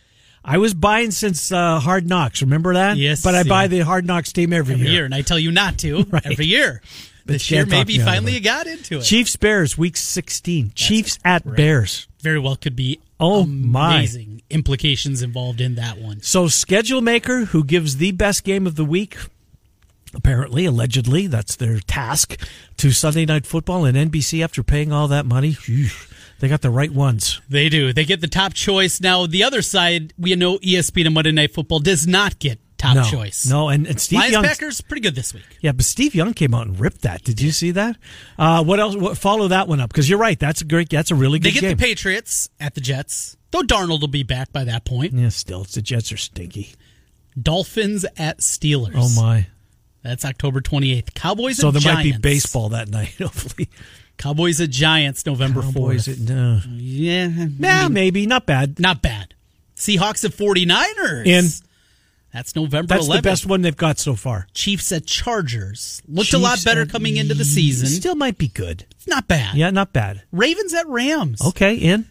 [0.44, 2.42] I was buying since uh, Hard Knocks.
[2.42, 2.98] Remember that?
[2.98, 4.94] Yes, But I buy the Hard Knocks team every, Every year.
[4.96, 6.04] year, and I tell you not to.
[6.10, 6.26] Right.
[6.26, 6.82] Every year.
[7.26, 9.04] But This year, maybe me out of finally you got into it.
[9.04, 10.72] Chiefs Bears week sixteen.
[10.74, 12.08] Chiefs at Bears.
[12.22, 14.08] Very well could be Oh, my.
[14.52, 16.22] Implications involved in that one.
[16.22, 19.18] So schedule maker who gives the best game of the week
[20.14, 22.38] apparently allegedly that's their task
[22.78, 25.56] to Sunday night football and NBC after paying all that money
[26.40, 27.94] they got the right ones They do.
[27.94, 29.00] They get the top choice.
[29.00, 32.96] Now, the other side, we know ESPN and Monday Night Football does not get top
[32.96, 33.48] no choice.
[33.48, 35.46] no and, and Steve Lions Young Packers, pretty good this week.
[35.62, 37.96] yeah but Steve Young came out and ripped that did you see that
[38.40, 41.12] uh, what else what, follow that one up because you're right that's a great that's
[41.12, 43.38] a really good They get game the Patriots at the Jets.
[43.52, 45.14] Though Darnold will be back by that point.
[45.14, 46.74] yeah still the Jets are stinky
[47.42, 48.94] Dolphins at Steelers.
[48.96, 49.48] oh my
[50.04, 51.14] That's October 28th.
[51.14, 51.98] Cowboys so there Giants.
[51.98, 53.70] might be baseball that night hopefully
[54.18, 56.30] Cowboys at Giants November Cowboys 4th.
[56.30, 56.56] no.
[56.58, 57.28] Uh, yeah.
[57.60, 59.34] yeah maybe not bad Not bad.
[59.76, 61.26] Seahawks at 49ers.
[61.26, 61.46] In.
[62.34, 63.16] That's November that's 11th.
[63.16, 66.02] the best one they've got so far Chiefs at Chargers.
[66.08, 67.88] Looked a lot better coming into the season.
[67.88, 69.56] still might be good Not bad.
[69.56, 71.42] yeah not bad Ravens at Rams.
[71.46, 72.08] okay in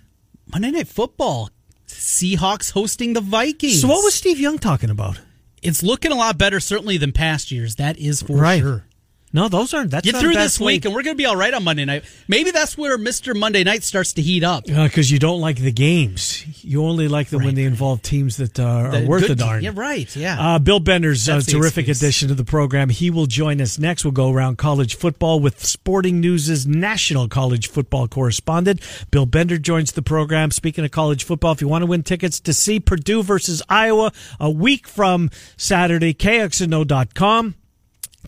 [0.53, 1.51] Monday Night Football.
[1.87, 3.81] Seahawks hosting the Vikings.
[3.81, 5.21] So what was Steve Young talking about?
[5.63, 7.77] It's looking a lot better, certainly, than past years.
[7.77, 8.61] That is for Right.
[8.61, 8.85] sure.
[9.33, 9.93] No, those aren't.
[9.93, 12.05] That's Get through this week, and we're going to be all right on Monday night.
[12.27, 13.37] Maybe that's where Mr.
[13.39, 14.65] Monday Night starts to heat up.
[14.65, 16.45] because you don't like the games.
[16.65, 19.63] You only like them when they involve teams that uh, are The worth a darn.
[19.63, 20.15] Yeah, right.
[20.17, 20.55] Yeah.
[20.55, 22.03] Uh, Bill Bender's a terrific excuse.
[22.03, 22.89] addition to the program.
[22.89, 24.05] He will join us next.
[24.05, 28.81] We'll go around college football with Sporting News' national college football correspondent.
[29.13, 30.51] Bill Bender joins the program.
[30.51, 34.13] Speaking of college football, if you want to win tickets to see Purdue versus Iowa
[34.41, 37.55] a week from Saturday, KXNO.com.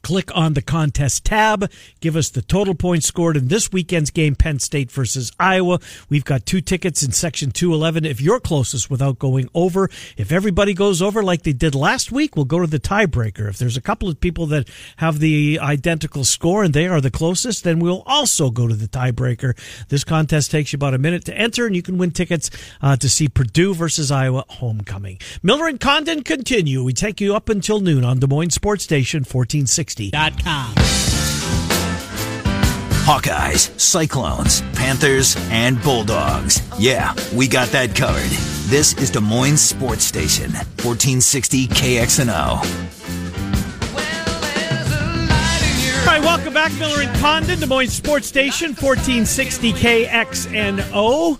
[0.00, 1.70] Click on the contest tab.
[2.00, 5.80] Give us the total points scored in this weekend's game, Penn State versus Iowa.
[6.08, 9.90] We've got two tickets in section 211 if you're closest without going over.
[10.16, 13.48] If everybody goes over like they did last week, we'll go to the tiebreaker.
[13.48, 17.10] If there's a couple of people that have the identical score and they are the
[17.10, 19.56] closest, then we'll also go to the tiebreaker.
[19.88, 22.50] This contest takes you about a minute to enter and you can win tickets
[22.80, 25.18] uh, to see Purdue versus Iowa homecoming.
[25.42, 26.82] Miller and Condon continue.
[26.82, 29.81] We take you up until noon on Des Moines Sports Station 1460.
[29.82, 30.72] Dot com.
[33.04, 36.62] Hawkeyes, Cyclones, Panthers, and Bulldogs.
[36.78, 38.30] Yeah, we got that covered.
[38.70, 42.32] This is Des Moines Sports Station, 1460 KXNO.
[45.98, 51.38] All right, welcome back, Miller and Condon, Des Moines Sports Station, 1460 KXNO.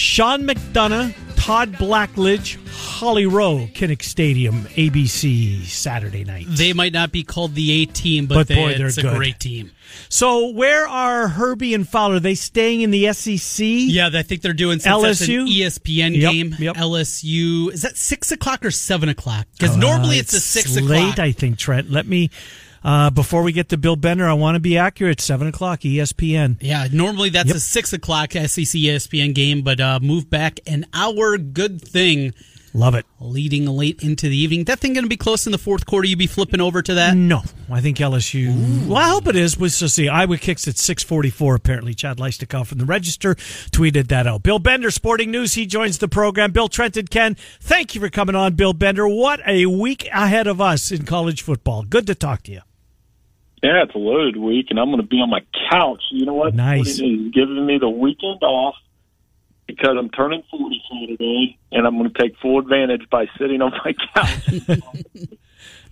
[0.00, 6.44] Sean McDonough, Todd Blackledge, Holly Rowe, Kinnick Stadium, ABC, Saturday night.
[6.50, 9.02] They might not be called the A team, but, But they, boy, they're it's a
[9.14, 9.70] great team.
[10.10, 12.16] So, where are Herbie and Fowler?
[12.16, 13.64] Are they staying in the SEC?
[13.64, 15.48] Yeah, I think they're doing since LSU?
[15.48, 16.54] ESPN Yep, game.
[16.58, 16.76] yep.
[16.76, 19.46] LSU is that six o'clock or seven o'clock?
[19.58, 21.18] Because normally Uh, it's a six late, o'clock.
[21.20, 21.90] I think, Trent.
[21.90, 22.28] Let me,
[22.86, 25.20] uh, before we get to Bill Bender, I want to be accurate.
[25.20, 26.56] 7 o'clock, ESPN.
[26.60, 27.56] Yeah, normally that's Yep.
[27.56, 31.36] a six o'clock SEC ESPN game, but uh, move back an hour.
[31.36, 32.32] Good thing.
[32.74, 33.06] Love it.
[33.20, 34.64] Leading late into the evening.
[34.64, 36.06] That thing going to be close in the fourth quarter.
[36.06, 37.16] You be flipping over to that.
[37.16, 38.86] No, I think LSU.
[38.86, 39.56] Well, I hope it is.
[39.56, 40.10] We'll see.
[40.10, 41.54] Iowa kicks at six forty-four.
[41.54, 44.42] Apparently, Chad Leistikow from the Register tweeted that out.
[44.42, 45.54] Bill Bender, Sporting News.
[45.54, 46.52] He joins the program.
[46.52, 47.34] Bill Trenton, Ken.
[47.62, 49.08] Thank you for coming on, Bill Bender.
[49.08, 51.82] What a week ahead of us in college football.
[51.82, 52.60] Good to talk to you.
[53.62, 55.40] Yeah, it's a loaded week, and I'm going to be on my
[55.70, 56.02] couch.
[56.10, 56.54] You know what?
[56.54, 56.98] Nice.
[56.98, 58.74] Is giving me the weekend off
[59.66, 63.72] because I'm turning 40 Saturday, and I'm going to take full advantage by sitting on
[63.84, 65.28] my couch.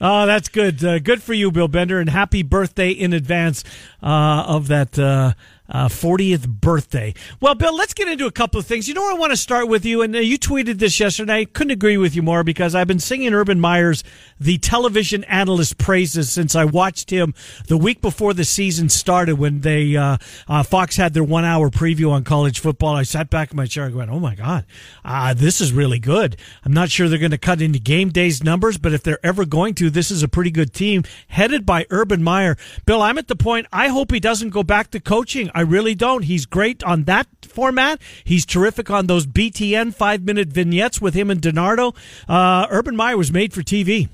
[0.01, 0.85] Oh, that's good.
[0.85, 3.65] Uh, good for you, Bill Bender, and happy birthday in advance
[4.03, 5.35] uh, of that uh,
[5.69, 7.15] uh, 40th birthday.
[7.41, 8.87] Well, Bill, let's get into a couple of things.
[8.87, 11.41] You know, I want to start with you, and uh, you tweeted this yesterday.
[11.41, 14.05] I couldn't agree with you more because I've been singing Urban Meyer's
[14.39, 17.35] the television analyst praises since I watched him
[17.67, 21.71] the week before the season started when they uh, uh, Fox had their one hour
[21.71, 22.95] preview on college football.
[22.95, 24.67] I sat back in my chair and went, "Oh my god,
[25.05, 28.43] uh, this is really good." I'm not sure they're going to cut into game days
[28.43, 31.87] numbers, but if they're ever going to, this is a pretty good team headed by
[31.91, 32.57] Urban Meyer.
[32.85, 33.67] Bill, I'm at the point.
[33.73, 35.51] I hope he doesn't go back to coaching.
[35.55, 36.25] I really don't.
[36.25, 38.01] He's great on that format.
[38.25, 41.95] He's terrific on those BTN five minute vignettes with him and DiNardo.
[42.29, 44.09] Uh, Urban Meyer was made for TV.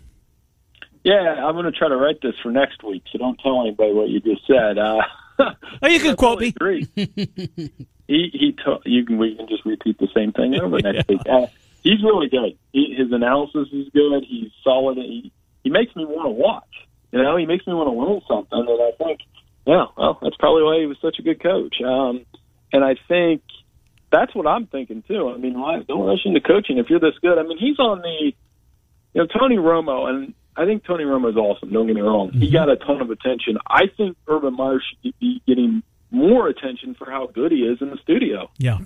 [1.02, 3.92] Yeah, I'm going to try to write this for next week, so don't tell anybody
[3.92, 4.76] what you just said.
[4.76, 5.00] Uh,
[5.82, 6.48] oh, you can quote me.
[6.48, 6.86] Agree.
[6.94, 7.08] he
[8.06, 8.56] he.
[8.64, 10.92] To, you can we can just repeat the same thing over yeah.
[10.92, 11.22] next week.
[11.26, 11.46] Uh,
[11.82, 12.58] he's really good.
[12.72, 14.24] He, his analysis is good.
[14.28, 14.98] He's solid.
[14.98, 15.32] He
[15.64, 16.64] he makes me want to watch.
[17.12, 19.20] You know, he makes me want to learn something, and I think
[19.66, 21.76] yeah, well, that's probably why he was such a good coach.
[21.84, 22.24] Um,
[22.72, 23.42] and I think
[24.10, 25.30] that's what I'm thinking too.
[25.30, 27.38] I mean, why don't rush into coaching if you're this good.
[27.38, 28.32] I mean, he's on the,
[29.14, 31.72] you know, Tony Romo, and I think Tony Romo is awesome.
[31.72, 32.40] Don't get me wrong; mm-hmm.
[32.40, 33.58] he got a ton of attention.
[33.66, 37.90] I think Urban Meyer should be getting more attention for how good he is in
[37.90, 38.50] the studio.
[38.58, 38.78] Yeah,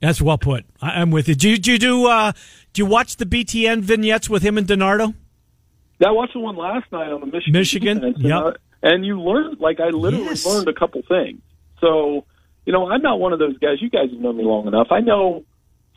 [0.00, 0.64] that's well put.
[0.80, 1.34] I, am with you.
[1.34, 2.32] Do you, do you do uh,
[2.72, 5.14] do you watch the BTN vignettes with him and DiNardo?
[6.00, 7.52] Yeah, I watched the one last night on the Michigan.
[7.52, 9.56] Michigan, yeah and you learn.
[9.58, 10.46] Like I literally yes.
[10.46, 11.40] learned a couple things.
[11.80, 12.24] So,
[12.66, 13.80] you know, I'm not one of those guys.
[13.80, 14.88] You guys have known me long enough.
[14.90, 15.44] I know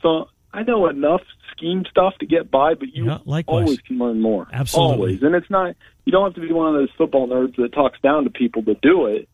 [0.02, 1.22] so I know enough
[1.52, 4.48] scheme stuff to get by, but you yeah, always can learn more.
[4.52, 5.24] Absolutely, always.
[5.24, 8.00] And it's not you don't have to be one of those football nerds that talks
[8.02, 9.28] down to people to do it.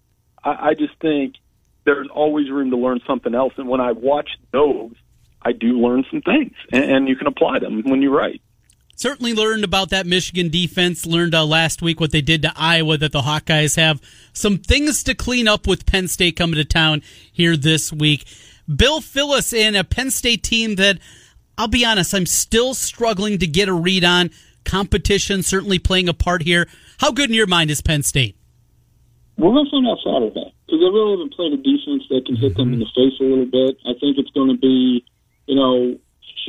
[0.43, 1.35] I, I just think
[1.85, 3.53] there's always room to learn something else.
[3.57, 4.93] And when I watch those,
[5.41, 8.41] I do learn some things, and, and you can apply them when you write
[9.01, 11.05] certainly learned about that Michigan defense.
[11.05, 12.97] Learned uh, last week what they did to Iowa.
[12.97, 17.01] That the Hawkeyes have some things to clean up with Penn State coming to town
[17.31, 18.25] here this week.
[18.73, 20.99] Bill Phillips in a Penn State team that
[21.57, 24.29] I'll be honest, I'm still struggling to get a read on.
[24.63, 26.67] Competition certainly playing a part here.
[26.99, 28.37] How good in your mind is Penn State?
[29.37, 32.35] We're going to find out Saturday because they really haven't played a defense that can
[32.35, 33.77] hit them in the face a little bit.
[33.85, 35.03] I think it's going to be,
[35.47, 35.97] you know,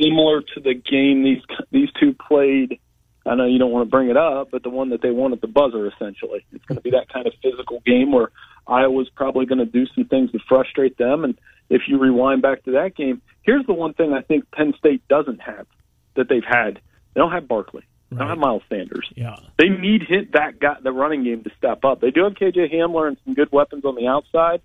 [0.01, 2.79] similar to the game these these two played.
[3.25, 5.31] I know you don't want to bring it up, but the one that they won
[5.31, 8.31] at the buzzer, essentially, it's going to be that kind of physical game where
[8.67, 11.23] Iowa's probably going to do some things to frustrate them.
[11.23, 14.73] And if you rewind back to that game, here's the one thing I think Penn
[14.77, 15.67] State doesn't have
[16.15, 16.81] that they've had:
[17.13, 17.83] they don't have Barkley.
[18.13, 19.09] They don't have Miles Sanders.
[19.15, 19.37] Yeah.
[19.57, 21.99] They need hit that guy, the running game to step up.
[21.99, 24.61] They do have KJ Hamler and some good weapons on the outside,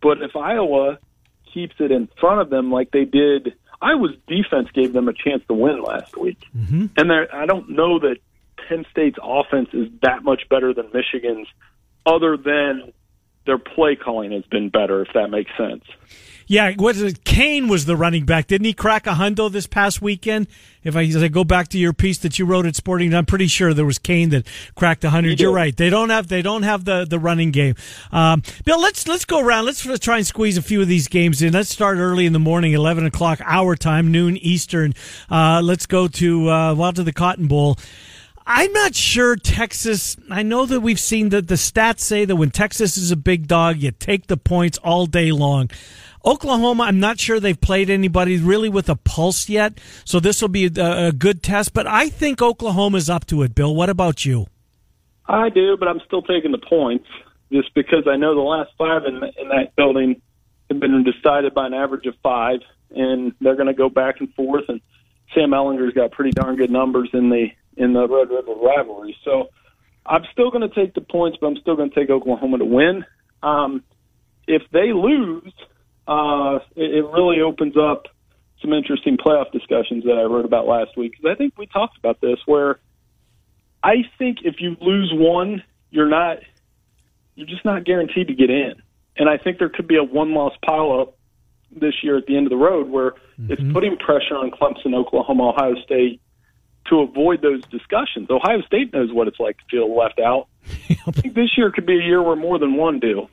[0.00, 0.98] but if Iowa
[1.52, 5.42] keeps it in front of them like they did Iowa's defense gave them a chance
[5.48, 6.86] to win last week, mm-hmm.
[6.96, 8.16] and I don't know that
[8.68, 11.46] Penn State's offense is that much better than Michigan's,
[12.04, 12.92] other than
[13.46, 15.02] their play calling has been better.
[15.02, 15.84] If that makes sense.
[16.48, 18.46] Yeah, was it Kane was the running back?
[18.46, 20.48] Didn't he crack a hundo this past weekend?
[20.82, 23.48] If I, I go back to your piece that you wrote at Sporting, I'm pretty
[23.48, 25.38] sure there was Kane that cracked a hundred.
[25.40, 25.76] You're right.
[25.76, 27.74] They don't have they don't have the, the running game.
[28.10, 29.66] Um, Bill, let's let's go around.
[29.66, 31.52] Let's, try and squeeze a few of these games in.
[31.52, 34.94] Let's start early in the morning, 11 o'clock our time, noon Eastern.
[35.30, 37.76] Uh, let's go to uh, well to the Cotton Bowl.
[38.46, 40.16] I'm not sure Texas.
[40.30, 43.46] I know that we've seen that the stats say that when Texas is a big
[43.46, 45.68] dog, you take the points all day long.
[46.24, 50.48] Oklahoma, I'm not sure they've played anybody really with a pulse yet, so this will
[50.48, 51.72] be a, a good test.
[51.72, 53.54] But I think Oklahoma's up to it.
[53.54, 54.46] Bill, what about you?
[55.26, 57.06] I do, but I'm still taking the points
[57.52, 60.20] just because I know the last five in, in that building
[60.70, 64.32] have been decided by an average of five, and they're going to go back and
[64.34, 64.64] forth.
[64.68, 64.80] And
[65.34, 69.16] Sam Ehlinger's got pretty darn good numbers in the in the Red River rivalry.
[69.24, 69.50] So
[70.04, 72.64] I'm still going to take the points, but I'm still going to take Oklahoma to
[72.64, 73.04] win.
[73.42, 73.84] Um,
[74.46, 75.52] if they lose,
[76.08, 78.06] uh, it, it really opens up
[78.62, 81.12] some interesting playoff discussions that I wrote about last week.
[81.12, 82.80] Because I think we talked about this, where
[83.82, 86.38] I think if you lose one, you're not,
[87.34, 88.74] you're just not guaranteed to get in.
[89.16, 91.12] And I think there could be a one-loss pileup
[91.70, 93.52] this year at the end of the road, where mm-hmm.
[93.52, 96.20] it's putting pressure on Clemson, Oklahoma, Ohio State
[96.86, 98.28] to avoid those discussions.
[98.30, 100.48] Ohio State knows what it's like to feel left out.
[101.06, 103.28] I think this year could be a year where more than one do.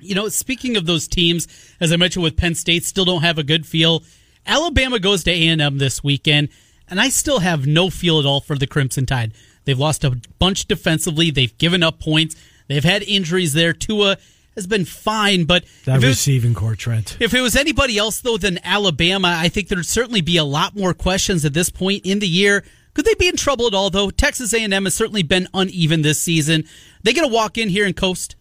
[0.00, 1.48] You know, speaking of those teams,
[1.80, 4.02] as I mentioned with Penn State, still don't have a good feel.
[4.46, 6.48] Alabama goes to A&M this weekend,
[6.88, 9.32] and I still have no feel at all for the Crimson Tide.
[9.64, 11.30] They've lost a bunch defensively.
[11.30, 12.36] They've given up points.
[12.68, 13.72] They've had injuries there.
[13.72, 14.18] Tua
[14.54, 17.16] has been fine, but that receiving core, Trent.
[17.20, 20.74] If it was anybody else though than Alabama, I think there'd certainly be a lot
[20.74, 22.64] more questions at this point in the year.
[22.94, 24.10] Could they be in trouble at all though?
[24.10, 26.64] Texas A&M has certainly been uneven this season.
[27.02, 28.36] They going to walk in here and coast?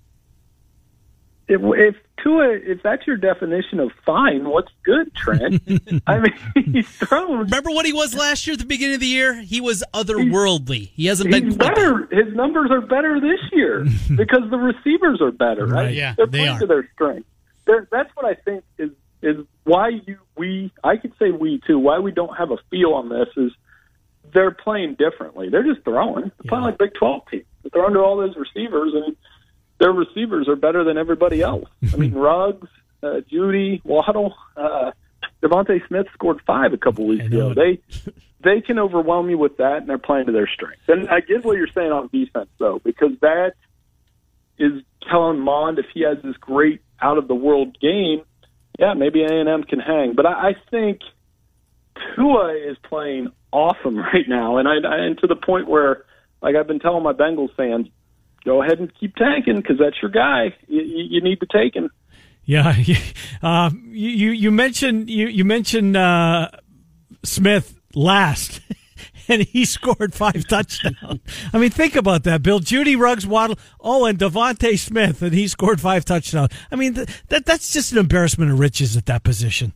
[1.48, 5.62] If, if Tua, if that's your definition of fine, what's good, Trent?
[6.08, 6.34] I mean,
[6.74, 7.40] he's thrown.
[7.40, 9.42] Remember what he was last year at the beginning of the year?
[9.42, 10.90] He was otherworldly.
[10.96, 12.08] He hasn't been He's quite better.
[12.12, 13.84] His numbers are better this year
[14.16, 15.68] because the receivers are better.
[15.68, 15.86] Right?
[15.86, 16.60] Right, yeah, They're they playing are.
[16.62, 17.28] to their strength.
[17.66, 21.80] They're, that's what I think is is why you we I could say we too.
[21.80, 23.52] Why we don't have a feel on this is
[24.34, 25.50] they're playing differently.
[25.50, 26.26] They're just throwing.
[26.26, 27.46] They're playing like Big Twelve teams.
[27.64, 29.16] They're throwing to all those receivers, and
[29.80, 31.70] their receivers are better than everybody else.
[31.94, 32.68] I mean, Ruggs,
[33.04, 34.92] uh, Jeudy, Waddle, uh,
[35.44, 37.54] DeVonta Smith scored five a couple weeks ago.
[37.54, 37.80] They
[38.44, 40.84] they can overwhelm you with that, and they're playing to their strengths.
[40.88, 43.54] And I get what you're saying on defense, though, because that
[44.58, 48.22] is telling Mond if he has this great out of the world game,
[48.80, 50.14] yeah, maybe A and M can hang.
[50.16, 51.02] But I, I think
[52.16, 56.06] Tua is playing awesome right now, and I, I and to the point where,
[56.42, 57.88] like I've been telling my Bengals fans,
[58.46, 60.56] go ahead and keep tanking because that's your guy.
[60.68, 61.90] You, you, need to take him.
[62.46, 62.76] Yeah,
[63.42, 66.50] uh, you you you mentioned you you mentioned uh,
[67.24, 68.62] Smith last,
[69.28, 71.20] and he scored five touchdowns.
[71.52, 72.44] I mean, think about that.
[72.44, 76.52] Bill Jeudy, Ruggs, Waddle, oh, and DeVonta Smith, and he scored five touchdowns.
[76.72, 79.74] I mean, th- that that's just an embarrassment of riches at that position.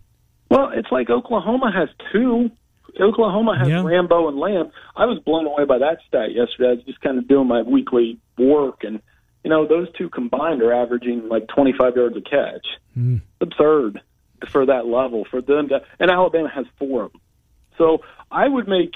[0.49, 2.51] Well, it's like Oklahoma has two.
[2.99, 3.83] Oklahoma has Yeah.
[3.83, 4.71] Rambo and Lamb.
[4.95, 6.69] I was blown away by that stat yesterday.
[6.69, 9.01] I was just kind of doing my weekly work, and
[9.43, 12.65] you know those two combined are averaging like 25 yards a catch.
[12.95, 14.01] It's absurd
[14.49, 15.81] for that level for them to.
[15.99, 17.21] And Alabama has four of them.
[17.77, 17.99] So
[18.31, 18.91] I would make.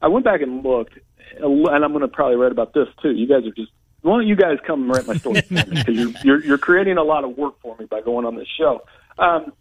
[0.00, 0.98] I went back and looked,
[1.38, 3.10] and I'm going to probably write about this too.
[3.12, 3.70] You guys are just.
[4.02, 5.62] Why don't you guys come and write my story for me?
[5.70, 8.46] Because you're, you're you're creating a lot of work for me by going on this
[8.56, 8.82] show.
[9.18, 9.52] Um,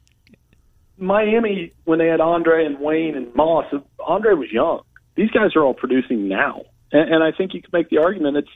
[0.97, 3.65] Miami, when they had Andre and Wayne and Moss,
[4.05, 4.81] Andre was young.
[5.15, 8.37] These guys are all producing now, and, and I think you can make the argument
[8.37, 8.49] it's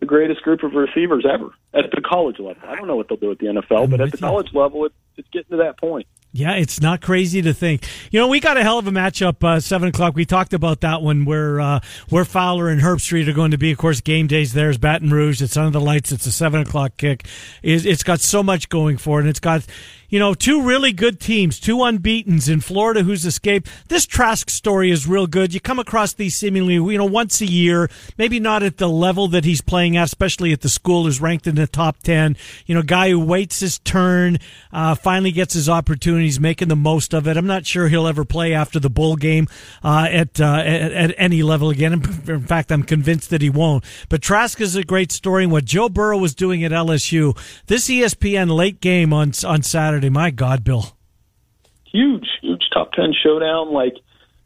[0.00, 2.62] the greatest group of receivers ever at the college level.
[2.66, 4.22] I don't know what they'll do at the NFL, but at the you.
[4.22, 6.06] college level, it, it's getting to that point.
[6.32, 7.84] Yeah, it's not crazy to think.
[8.12, 9.42] You know, we got a hell of a matchup.
[9.42, 10.14] Uh, Seven o'clock.
[10.14, 13.72] We talked about that one where uh, where Fowler and Herbstreit are going to be.
[13.72, 15.42] Of course, game days there's Baton Rouge.
[15.42, 16.12] It's under the lights.
[16.12, 17.26] It's a seven o'clock kick.
[17.62, 19.22] It's, it's got so much going for it.
[19.22, 19.66] And it's got
[20.10, 23.68] you know two really good teams, two unbeaten's in Florida who's escaped.
[23.88, 25.54] This Trask story is real good.
[25.54, 29.28] You come across these seemingly you know once a year, maybe not at the level
[29.28, 32.36] that he's playing at, especially at the school who's ranked in the top ten.
[32.66, 34.38] You know, guy who waits his turn,
[34.72, 36.24] uh, finally gets his opportunity.
[36.24, 37.36] He's making the most of it.
[37.36, 39.46] I'm not sure he'll ever play after the bowl game
[39.84, 41.92] uh, at, uh, at at any level again.
[41.92, 43.84] In fact, I'm convinced that he won't.
[44.08, 45.44] But Trask is a great story.
[45.44, 49.99] And what Joe Burrow was doing at LSU, this ESPN late game on on Saturday.
[50.08, 50.96] My God, Bill.
[51.92, 53.72] huge, huge top ten showdown.
[53.72, 53.94] Like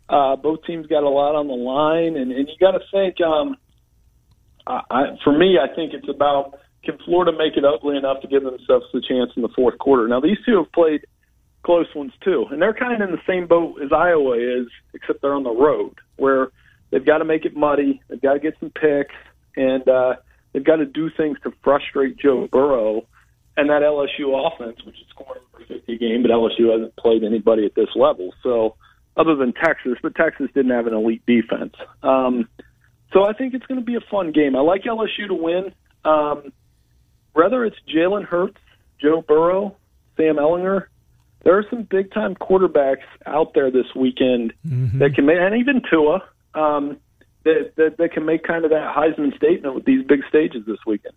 [0.09, 3.21] uh, both teams got a lot on the line, and, and you got to think.
[3.21, 3.57] Um,
[4.67, 8.29] I, I, for me, I think it's about can Florida make it ugly enough to
[8.29, 10.07] give themselves a chance in the fourth quarter.
[10.07, 11.07] Now these two have played
[11.63, 15.23] close ones too, and they're kind of in the same boat as Iowa is, except
[15.23, 16.51] they're on the road where
[16.91, 19.15] they've got to make it muddy, they've got to get some picks,
[19.57, 20.17] and uh,
[20.53, 23.07] they've got to do things to frustrate Joe Burrow
[23.57, 27.23] and that LSU offense, which is scoring over 50 a game, but LSU hasn't played
[27.25, 28.35] anybody at this level.
[28.43, 28.77] So,
[29.17, 31.75] other than Texas, but Texas didn't have an elite defense.
[32.03, 32.49] Um,
[33.13, 34.57] so I think it's going to be a fun game.
[34.57, 35.73] I like LSU to win.
[36.05, 36.53] Um,
[37.33, 38.59] whether it's Jalen Hurts,
[39.01, 39.77] Joe Burrow,
[40.17, 40.87] Sam Ehlinger,
[41.45, 44.53] there are some big time quarterbacks out there this weekend
[44.99, 46.23] that can make, and even Tua,
[46.55, 46.97] um,
[47.45, 50.79] that, that that can make kind of that Heisman statement with these big stages this
[50.87, 51.15] weekend.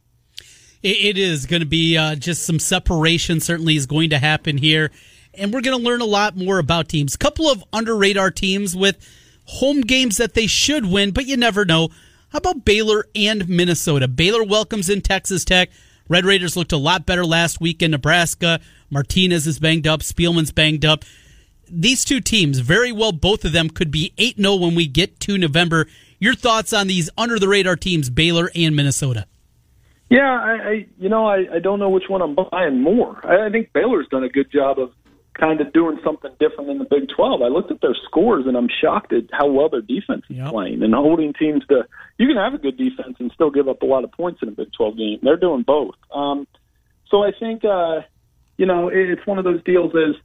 [0.83, 3.39] It, is going to be uh, just some separation.
[3.39, 4.91] Certainly is going to happen here,
[5.33, 7.15] and we're going to learn a lot more about teams.
[7.15, 8.97] A couple of under radar teams with
[9.45, 11.89] home games that they should win, but you never know.
[12.29, 14.07] How about Baylor and Minnesota?
[14.07, 15.69] Baylor welcomes in Texas Tech.
[16.09, 18.59] Red Raiders looked a lot better last week in Nebraska.
[18.89, 20.01] Martinez is banged up.
[20.01, 21.03] Spielman's banged up.
[21.69, 25.19] These two teams, very well, both of them could be 8 0 when we get
[25.21, 25.87] to November.
[26.19, 29.25] Your thoughts on these under the radar teams, Baylor and Minnesota?
[30.09, 33.19] Yeah, I, I you know I, I don't know which one I'm buying more.
[33.25, 34.91] I, I think Baylor's done a good job of
[35.33, 37.41] kind of doing something different in the Big 12.
[37.41, 40.51] I looked at their scores and I'm shocked at how well their defense is Yep.
[40.51, 41.85] playing and holding teams to.
[42.17, 44.49] You can have a good defense and still give up a lot of points in
[44.49, 45.19] a Big 12 game.
[45.21, 45.95] They're doing both.
[46.11, 46.47] Um,
[47.09, 48.01] so I think uh,
[48.57, 49.93] you know it's one of those deals.
[49.93, 50.15] Is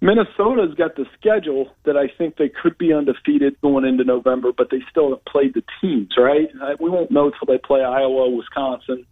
[0.00, 4.68] Minnesota's got the schedule that I think they could be undefeated going into November, but
[4.70, 6.48] they still have played the teams, right?
[6.80, 9.04] We won't know till they play Iowa, Wisconsin,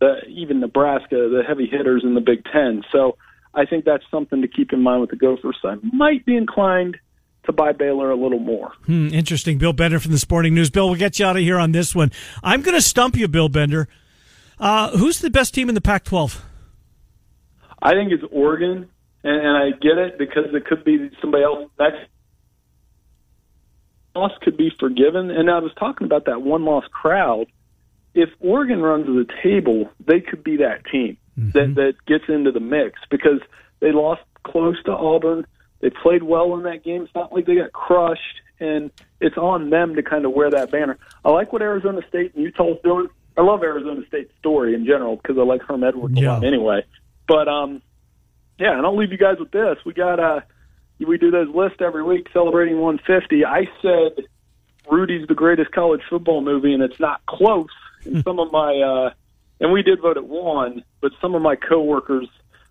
[0.00, 2.82] uh, even Nebraska, the heavy hitters in the Big Ten.
[2.90, 3.16] So
[3.54, 5.58] I think that's something to keep in mind with the Gophers.
[5.64, 6.96] I might be inclined
[7.44, 8.72] to buy Baylor a little more.
[8.86, 9.58] Hmm, interesting.
[9.58, 10.70] Bill Bender from the Sporting News.
[10.70, 12.10] Bill, we'll get you out of here on this one.
[12.42, 13.88] I'm going to stump you, Bill Bender.
[14.58, 16.44] Uh, who's the best team in the Pac 12?
[17.80, 18.88] I think it's Oregon,
[19.24, 22.08] and, and I get it because it could be somebody else next.
[24.14, 27.46] Loss could be forgiven, and I was talking about that one loss crowd.
[28.14, 31.16] If Oregon runs to the table, they could be that team
[31.54, 33.40] that that gets into the mix because
[33.80, 35.46] they lost close to Auburn.
[35.80, 37.02] They played well in that game.
[37.02, 38.20] It's not like they got crushed,
[38.60, 40.98] and it's on them to kind of wear that banner.
[41.24, 43.06] I like what Arizona State and Utah's doing.
[43.38, 46.32] I love Arizona State's story in general because I like Herm Edwards a Yeah.
[46.34, 46.84] lot anyway.
[47.26, 47.80] But um,
[48.58, 49.78] yeah, and I'll leave you guys with this.
[49.84, 50.40] We got uh,
[50.98, 53.44] we do those lists every week celebrating 150.
[53.44, 54.24] I said
[54.90, 57.68] Rudy's the greatest college football movie, and it's not close.
[58.04, 59.10] And some of my uh,
[59.60, 62.26] and we did vote at one, but some of my coworkers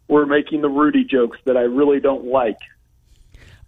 [0.09, 2.57] were making the Rudy jokes that I really don't like.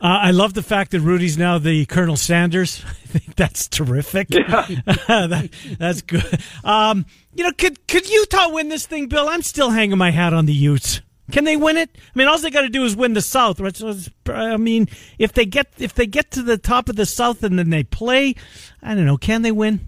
[0.01, 2.83] Uh, I love the fact that Rudy's now the Colonel Sanders.
[2.85, 2.89] I
[3.19, 4.27] think that's terrific.
[5.07, 5.49] That-
[5.79, 6.41] that's good.
[6.65, 9.29] Um, you know, could could Utah win this thing, Bill?
[9.29, 10.99] I'm still hanging my hat on the Utes.
[11.31, 11.89] Can they win it?
[11.95, 13.59] I mean, all they got to do is win the South.
[13.59, 13.75] Right?
[13.75, 13.93] So
[14.27, 17.57] I mean, if they get if they get to the top of the South and
[17.57, 18.35] then they play,
[18.81, 19.17] I don't know.
[19.17, 19.87] Can they win?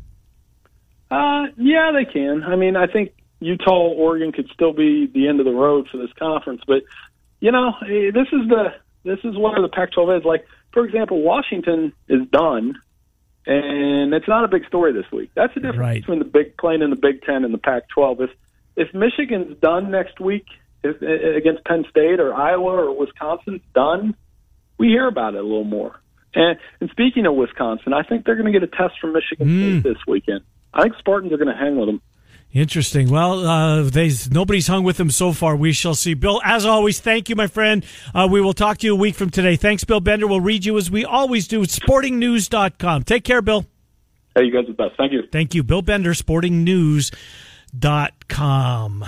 [1.12, 2.44] Uh, yeah, they can.
[2.44, 5.98] I mean, I think Utah, Oregon could still be the end of the road for
[5.98, 6.84] this conference, but
[7.42, 8.74] you know, eh, this is the
[9.04, 10.26] this is where the Pac-12 is.
[10.26, 12.74] Like, for example, Washington is done,
[13.46, 15.30] and it's not a big story this week.
[15.36, 16.02] That's the difference Right.
[16.02, 18.22] between the Big playing in the Big Ten and the Pac-12.
[18.22, 18.30] If
[18.78, 20.48] if Michigan's done next week
[20.86, 24.16] if, against Penn State or Iowa or Wisconsin's done,
[24.78, 26.00] we hear about it a little more.
[26.34, 29.48] And, and speaking of Wisconsin, I think they're going to get a test from Michigan
[29.48, 30.42] State this weekend.
[30.74, 32.02] I think Spartans are going to hang with them.
[32.52, 33.10] Interesting.
[33.10, 35.58] Well, uh, they nobody's hung with them so far.
[35.58, 36.14] We shall see.
[36.14, 37.86] Bill, as always, thank you, my friend.
[38.14, 39.58] Uh, we will talk to you a week from today.
[39.58, 40.26] Thanks, Bill Bender.
[40.26, 43.04] We'll read you as we always do at sportingnews.com.
[43.04, 43.66] Take care, Bill.
[44.36, 44.96] Hey, you guys are the best.
[44.98, 45.24] Thank you.
[45.32, 49.06] Thank you, Bill Bender, sportingnews.com.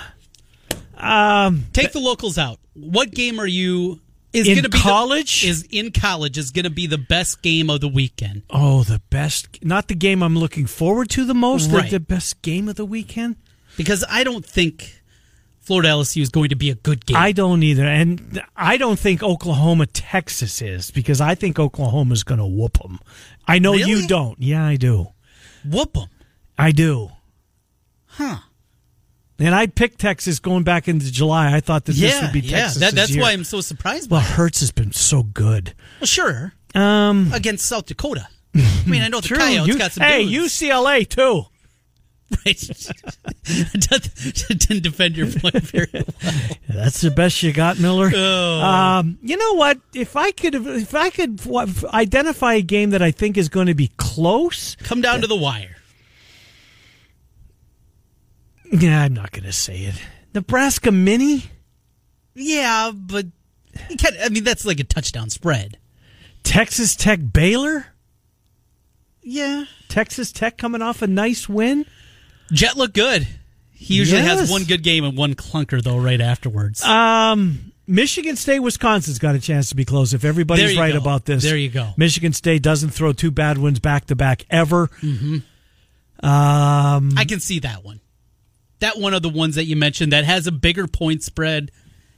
[0.97, 2.59] Um, Take the locals out.
[2.73, 3.99] What game are you?
[4.33, 5.41] Is In to be college?
[5.41, 8.43] The, is in college is going to be the best game of the weekend.
[8.49, 11.89] oh, the best, not the game I'm looking forward to the most, the- Right.
[11.91, 13.37] the best game of the weekend.
[13.77, 15.01] because I don't think
[15.61, 17.17] Florida LSU is going to be a good game.
[17.17, 17.85] I don't either.
[17.85, 22.99] And I don't think Oklahoma, Texas is because I think Oklahoma's going to whoop them.
[23.47, 24.39] I know you don't.
[24.41, 25.07] Yeah, I do.
[25.65, 26.07] Whoop them.
[26.57, 27.11] I do.
[28.05, 28.37] Huh.
[29.39, 31.55] And I picked Texas going back into July.
[31.55, 32.59] I thought that this would be yeah.
[32.61, 32.79] Texas.
[32.79, 34.09] That, that's why I'm so surprised.
[34.09, 34.19] Well.
[34.21, 35.73] Hurts has been so good.
[35.99, 36.53] Well, sure.
[36.73, 38.27] Um, Against South Dakota.
[38.55, 39.37] I mean, I know the true.
[39.37, 40.03] Coyotes You- got some.
[40.03, 40.59] hey, dudes.
[40.59, 41.43] UCLA too.
[42.45, 42.59] Right.
[43.45, 46.03] Didn't defend your point very well.
[46.67, 48.11] That's the best you got, Miller.
[48.13, 48.59] Oh.
[48.61, 49.79] Um, you know what?
[49.93, 51.39] If I could, if I could
[51.85, 55.37] identify a game that I think is going to be close, Come down to the
[55.37, 55.76] wire.
[58.71, 59.95] Yeah, I'm not going to say it.
[60.33, 61.43] Nebraska Mini,
[62.35, 63.25] Yeah, but
[64.23, 65.77] I mean that's like a touchdown spread.
[66.43, 67.87] Texas Tech Baylor,
[69.23, 69.65] Yeah.
[69.89, 71.85] Texas Tech coming off a nice win.
[72.51, 73.27] Jett looked good.
[73.71, 74.39] He usually Yes.
[74.41, 76.83] has one good game and one clunker though right afterwards.
[76.83, 80.99] Um, Michigan State, Wisconsin's got a chance to be close if everybody's right go.
[80.99, 81.43] about this.
[81.43, 81.91] There you go.
[81.97, 84.87] Michigan State doesn't throw two bad ones back to back ever.
[85.01, 85.35] Mm-hmm.
[86.27, 87.99] Um, I can see that one.
[88.79, 91.71] That one of the ones that you mentioned that has a bigger point spread.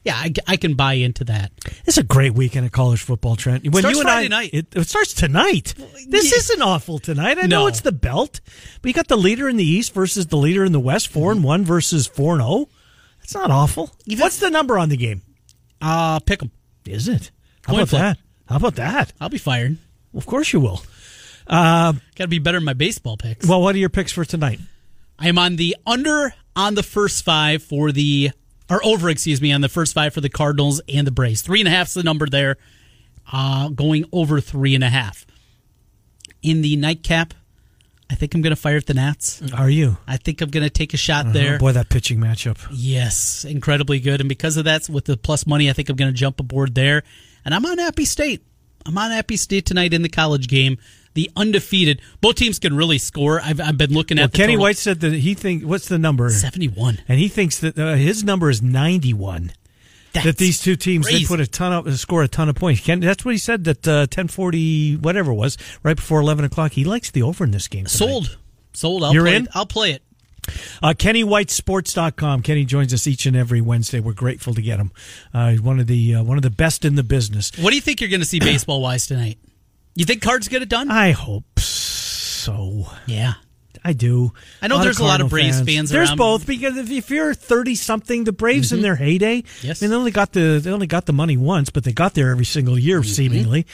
[0.04, 1.52] Yeah, I, I can buy into that.
[1.86, 3.66] it's a great weekend of college football, Trent.
[3.66, 4.50] When Starts you and Friday I, night.
[4.54, 5.74] It, it starts tonight.
[6.08, 6.38] This yeah.
[6.38, 7.38] isn't awful tonight.
[7.38, 8.40] I know it's the belt,
[8.82, 11.34] but you got the leader in the East versus the leader in the West, 4
[11.34, 12.70] and one versus four and zero.
[13.20, 13.92] That's not awful.
[14.08, 15.22] What's the number on the game?
[15.82, 16.52] Uh pick 'em.
[16.86, 17.32] Is it?
[17.66, 18.02] How Coin about flip.
[18.02, 18.18] that?
[18.48, 19.14] How about that?
[19.20, 19.78] I'll be fired.
[20.16, 20.82] Of course you will.
[21.46, 23.46] Uh, Got to be better in my baseball picks.
[23.48, 24.60] Well, what are your picks for tonight?
[25.20, 28.32] I am on the under on the first five for the
[28.70, 31.42] or over, excuse me, on the first five for the Cardinals and the Braves.
[31.42, 32.58] Three and a half's the number there.
[33.32, 35.26] Uh, going over three and a half.
[36.42, 37.34] In the nightcap,
[38.10, 39.42] I think I'm going to fire at the Nats.
[39.54, 39.98] Are you?
[40.08, 41.56] I think I'm going to take a shot there.
[41.56, 42.66] Oh boy, that pitching matchup.
[42.72, 44.20] Yes, incredibly good.
[44.20, 46.74] And because of that, with the plus money, I think I'm going to jump aboard
[46.76, 47.04] there.
[47.46, 48.44] And I'm on App State.
[48.86, 50.78] I'm on App State tonight in the college game.
[51.16, 52.02] The undefeated.
[52.22, 53.42] Both teams can really score.
[53.42, 54.62] I've, I've been looking Well, at the Kenny total.
[54.64, 56.30] White said that he thinks what's the number?
[56.30, 57.00] 71.
[57.08, 59.52] And he thinks that uh, his number is 91.
[60.14, 62.82] That these two teams they put a ton of score a ton of points.
[62.82, 63.64] Ken, that's what he said.
[63.66, 66.72] That uh, ten forty whatever it was right before eleven o'clock.
[66.72, 67.86] He likes the over in this game.
[67.86, 68.10] tonight.
[68.12, 68.38] Sold.
[68.74, 69.04] Sold.
[69.04, 69.44] I'll You're play in?
[69.44, 69.50] It.
[69.54, 70.02] I'll play it.
[70.82, 70.94] Uh,
[71.54, 72.42] KennyWhiteSports.com.
[72.42, 74.00] Kenny joins us each and every Wednesday.
[74.00, 74.92] We're grateful to get him.
[75.34, 77.52] Uh, one of the uh, one of the best in the business.
[77.60, 79.38] What do you think you're going to see baseball wise tonight?
[79.96, 80.90] You think Cards get it done?
[80.90, 82.88] I hope so.
[83.06, 83.34] yeah.
[83.84, 84.34] I do.
[84.62, 86.18] I know there's a lot of Braves fans There's around.
[86.18, 89.82] both because if, if you're 30 something, the Braves in their heyday, Yes.
[89.82, 92.14] I mean, they only got the they only got the money once, but they got
[92.14, 93.66] there every single year seemingly.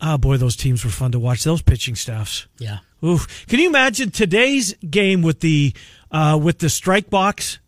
[0.00, 1.42] Ah, boy, those teams were fun to watch.
[1.42, 2.46] Those pitching staffs.
[2.58, 2.78] Yeah.
[3.04, 3.46] Oof.
[3.48, 5.74] Can you imagine today's game with the
[6.12, 7.58] uh, with the strike box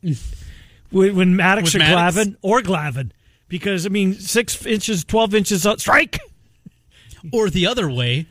[0.90, 2.12] when, when Maddux With or Maddux?
[2.12, 3.10] Glavine or Glavine?
[3.48, 6.18] Because I mean, six inches, twelve inches out, strike.
[7.32, 8.26] Or the other way.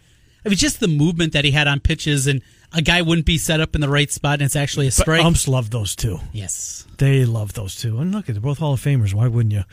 [0.45, 2.41] I mean, just the movement that he had on pitches, and
[2.71, 4.93] a guy wouldn't be set up in the right spot, and it's actually a But
[4.93, 5.23] strike.
[5.25, 6.19] umps love those two.
[6.33, 6.85] yes.
[6.97, 7.99] They love those two.
[7.99, 9.13] And look, they're both Hall of Famers.
[9.13, 9.63] Why wouldn't you?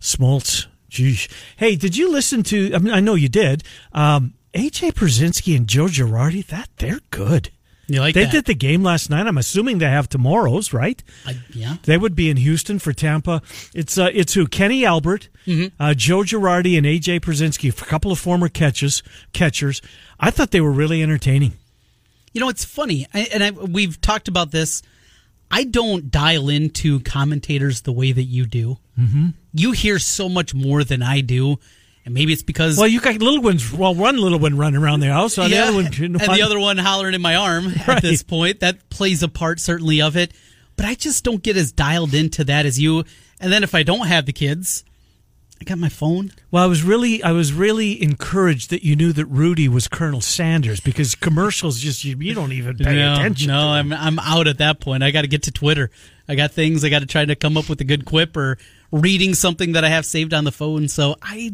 [0.00, 0.66] Smoltz.
[0.90, 1.30] Geesh.
[1.56, 2.74] Hey, did you listen to?
[2.74, 3.62] I mean, I know you did.
[3.92, 6.44] Um, AJ Pierzynski and Joe Girardi.
[6.46, 7.50] That they're good.
[7.92, 8.32] You like they that?
[8.32, 9.26] did the game last night.
[9.26, 11.02] I'm assuming they have tomorrow's right.
[11.26, 11.76] I, yeah.
[11.82, 13.42] They would be in Houston for Tampa.
[13.74, 15.28] It's uh, it's who Kenny Albert,
[15.78, 19.02] uh, Joe Girardi, and AJ Pierzynski, a couple of former catches
[19.34, 19.82] catchers.
[20.18, 21.52] I thought they were really entertaining.
[22.32, 24.80] You know, it's funny, I, and I, we've talked about this.
[25.50, 28.78] I don't dial into commentators the way that you do.
[28.98, 29.28] Mm-hmm.
[29.52, 31.58] You hear so much more than I do,
[32.04, 33.72] and maybe it's because Well, you got little ones.
[33.72, 35.34] Well, one little one running around the house.
[35.34, 37.96] So the yeah, other one, and the other one hollering in my arm Right.
[37.96, 38.60] at this point.
[38.60, 40.32] That plays a part certainly of it,
[40.76, 43.04] but I just don't get as dialed into that as you.
[43.40, 44.84] And then if I don't have the kids,
[45.60, 46.32] I got my phone.
[46.50, 50.20] Well, I was really, I was really encouraged that you knew that Rudy was Colonel
[50.20, 53.48] Sanders because commercials just you, you don't even pay no, attention.
[53.48, 53.68] No.
[53.68, 55.04] I'm I'm out at that point.
[55.04, 55.90] I got to get to Twitter.
[56.28, 56.84] I got things.
[56.84, 58.58] I got to try to come up with a good quip or
[58.90, 60.88] reading something that I have saved on the phone.
[60.88, 61.52] So I,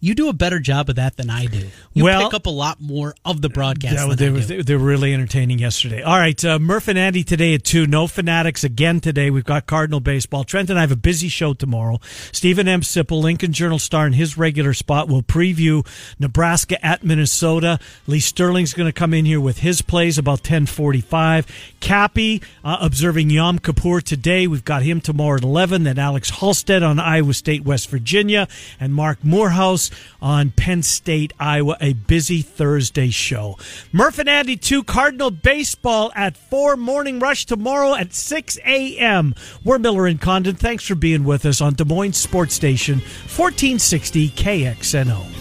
[0.00, 1.68] you do a better job of that than I do.
[1.92, 3.94] You Well- pick up a lot more of the broadcast.
[3.94, 6.02] Yeah, they, were, they were really entertaining yesterday.
[6.02, 7.86] All right, uh, Murph and Andy today at 2.
[7.86, 9.30] No Fanatics again today.
[9.30, 10.44] We've got Cardinal Baseball.
[10.44, 11.98] Trent and I have a busy show tomorrow.
[12.32, 12.82] Steven M.
[12.82, 15.86] Sipple, Lincoln Journal Star, in his regular spot will preview
[16.18, 17.78] Nebraska at Minnesota.
[18.06, 21.46] Lee Sterling's going to come in here with his plays about 1045.
[21.80, 24.46] Cappy uh, observing Yom Kippur today.
[24.46, 25.82] We've got him tomorrow at 11.
[25.84, 28.46] Then Alex Halsted on Iowa State, West Virginia.
[28.78, 29.87] And Mark Morehouse
[30.20, 31.76] on Penn State, Iowa.
[31.80, 33.56] A busy Thursday show.
[33.92, 36.76] Murph and Andy 2 Cardinal Baseball at 4.
[36.76, 39.34] Morning Rush tomorrow at 6 a.m.
[39.64, 40.56] We're Miller and Condon.
[40.56, 45.37] Thanks for being with us on Des Moines Sports Station, 1460 KXNO.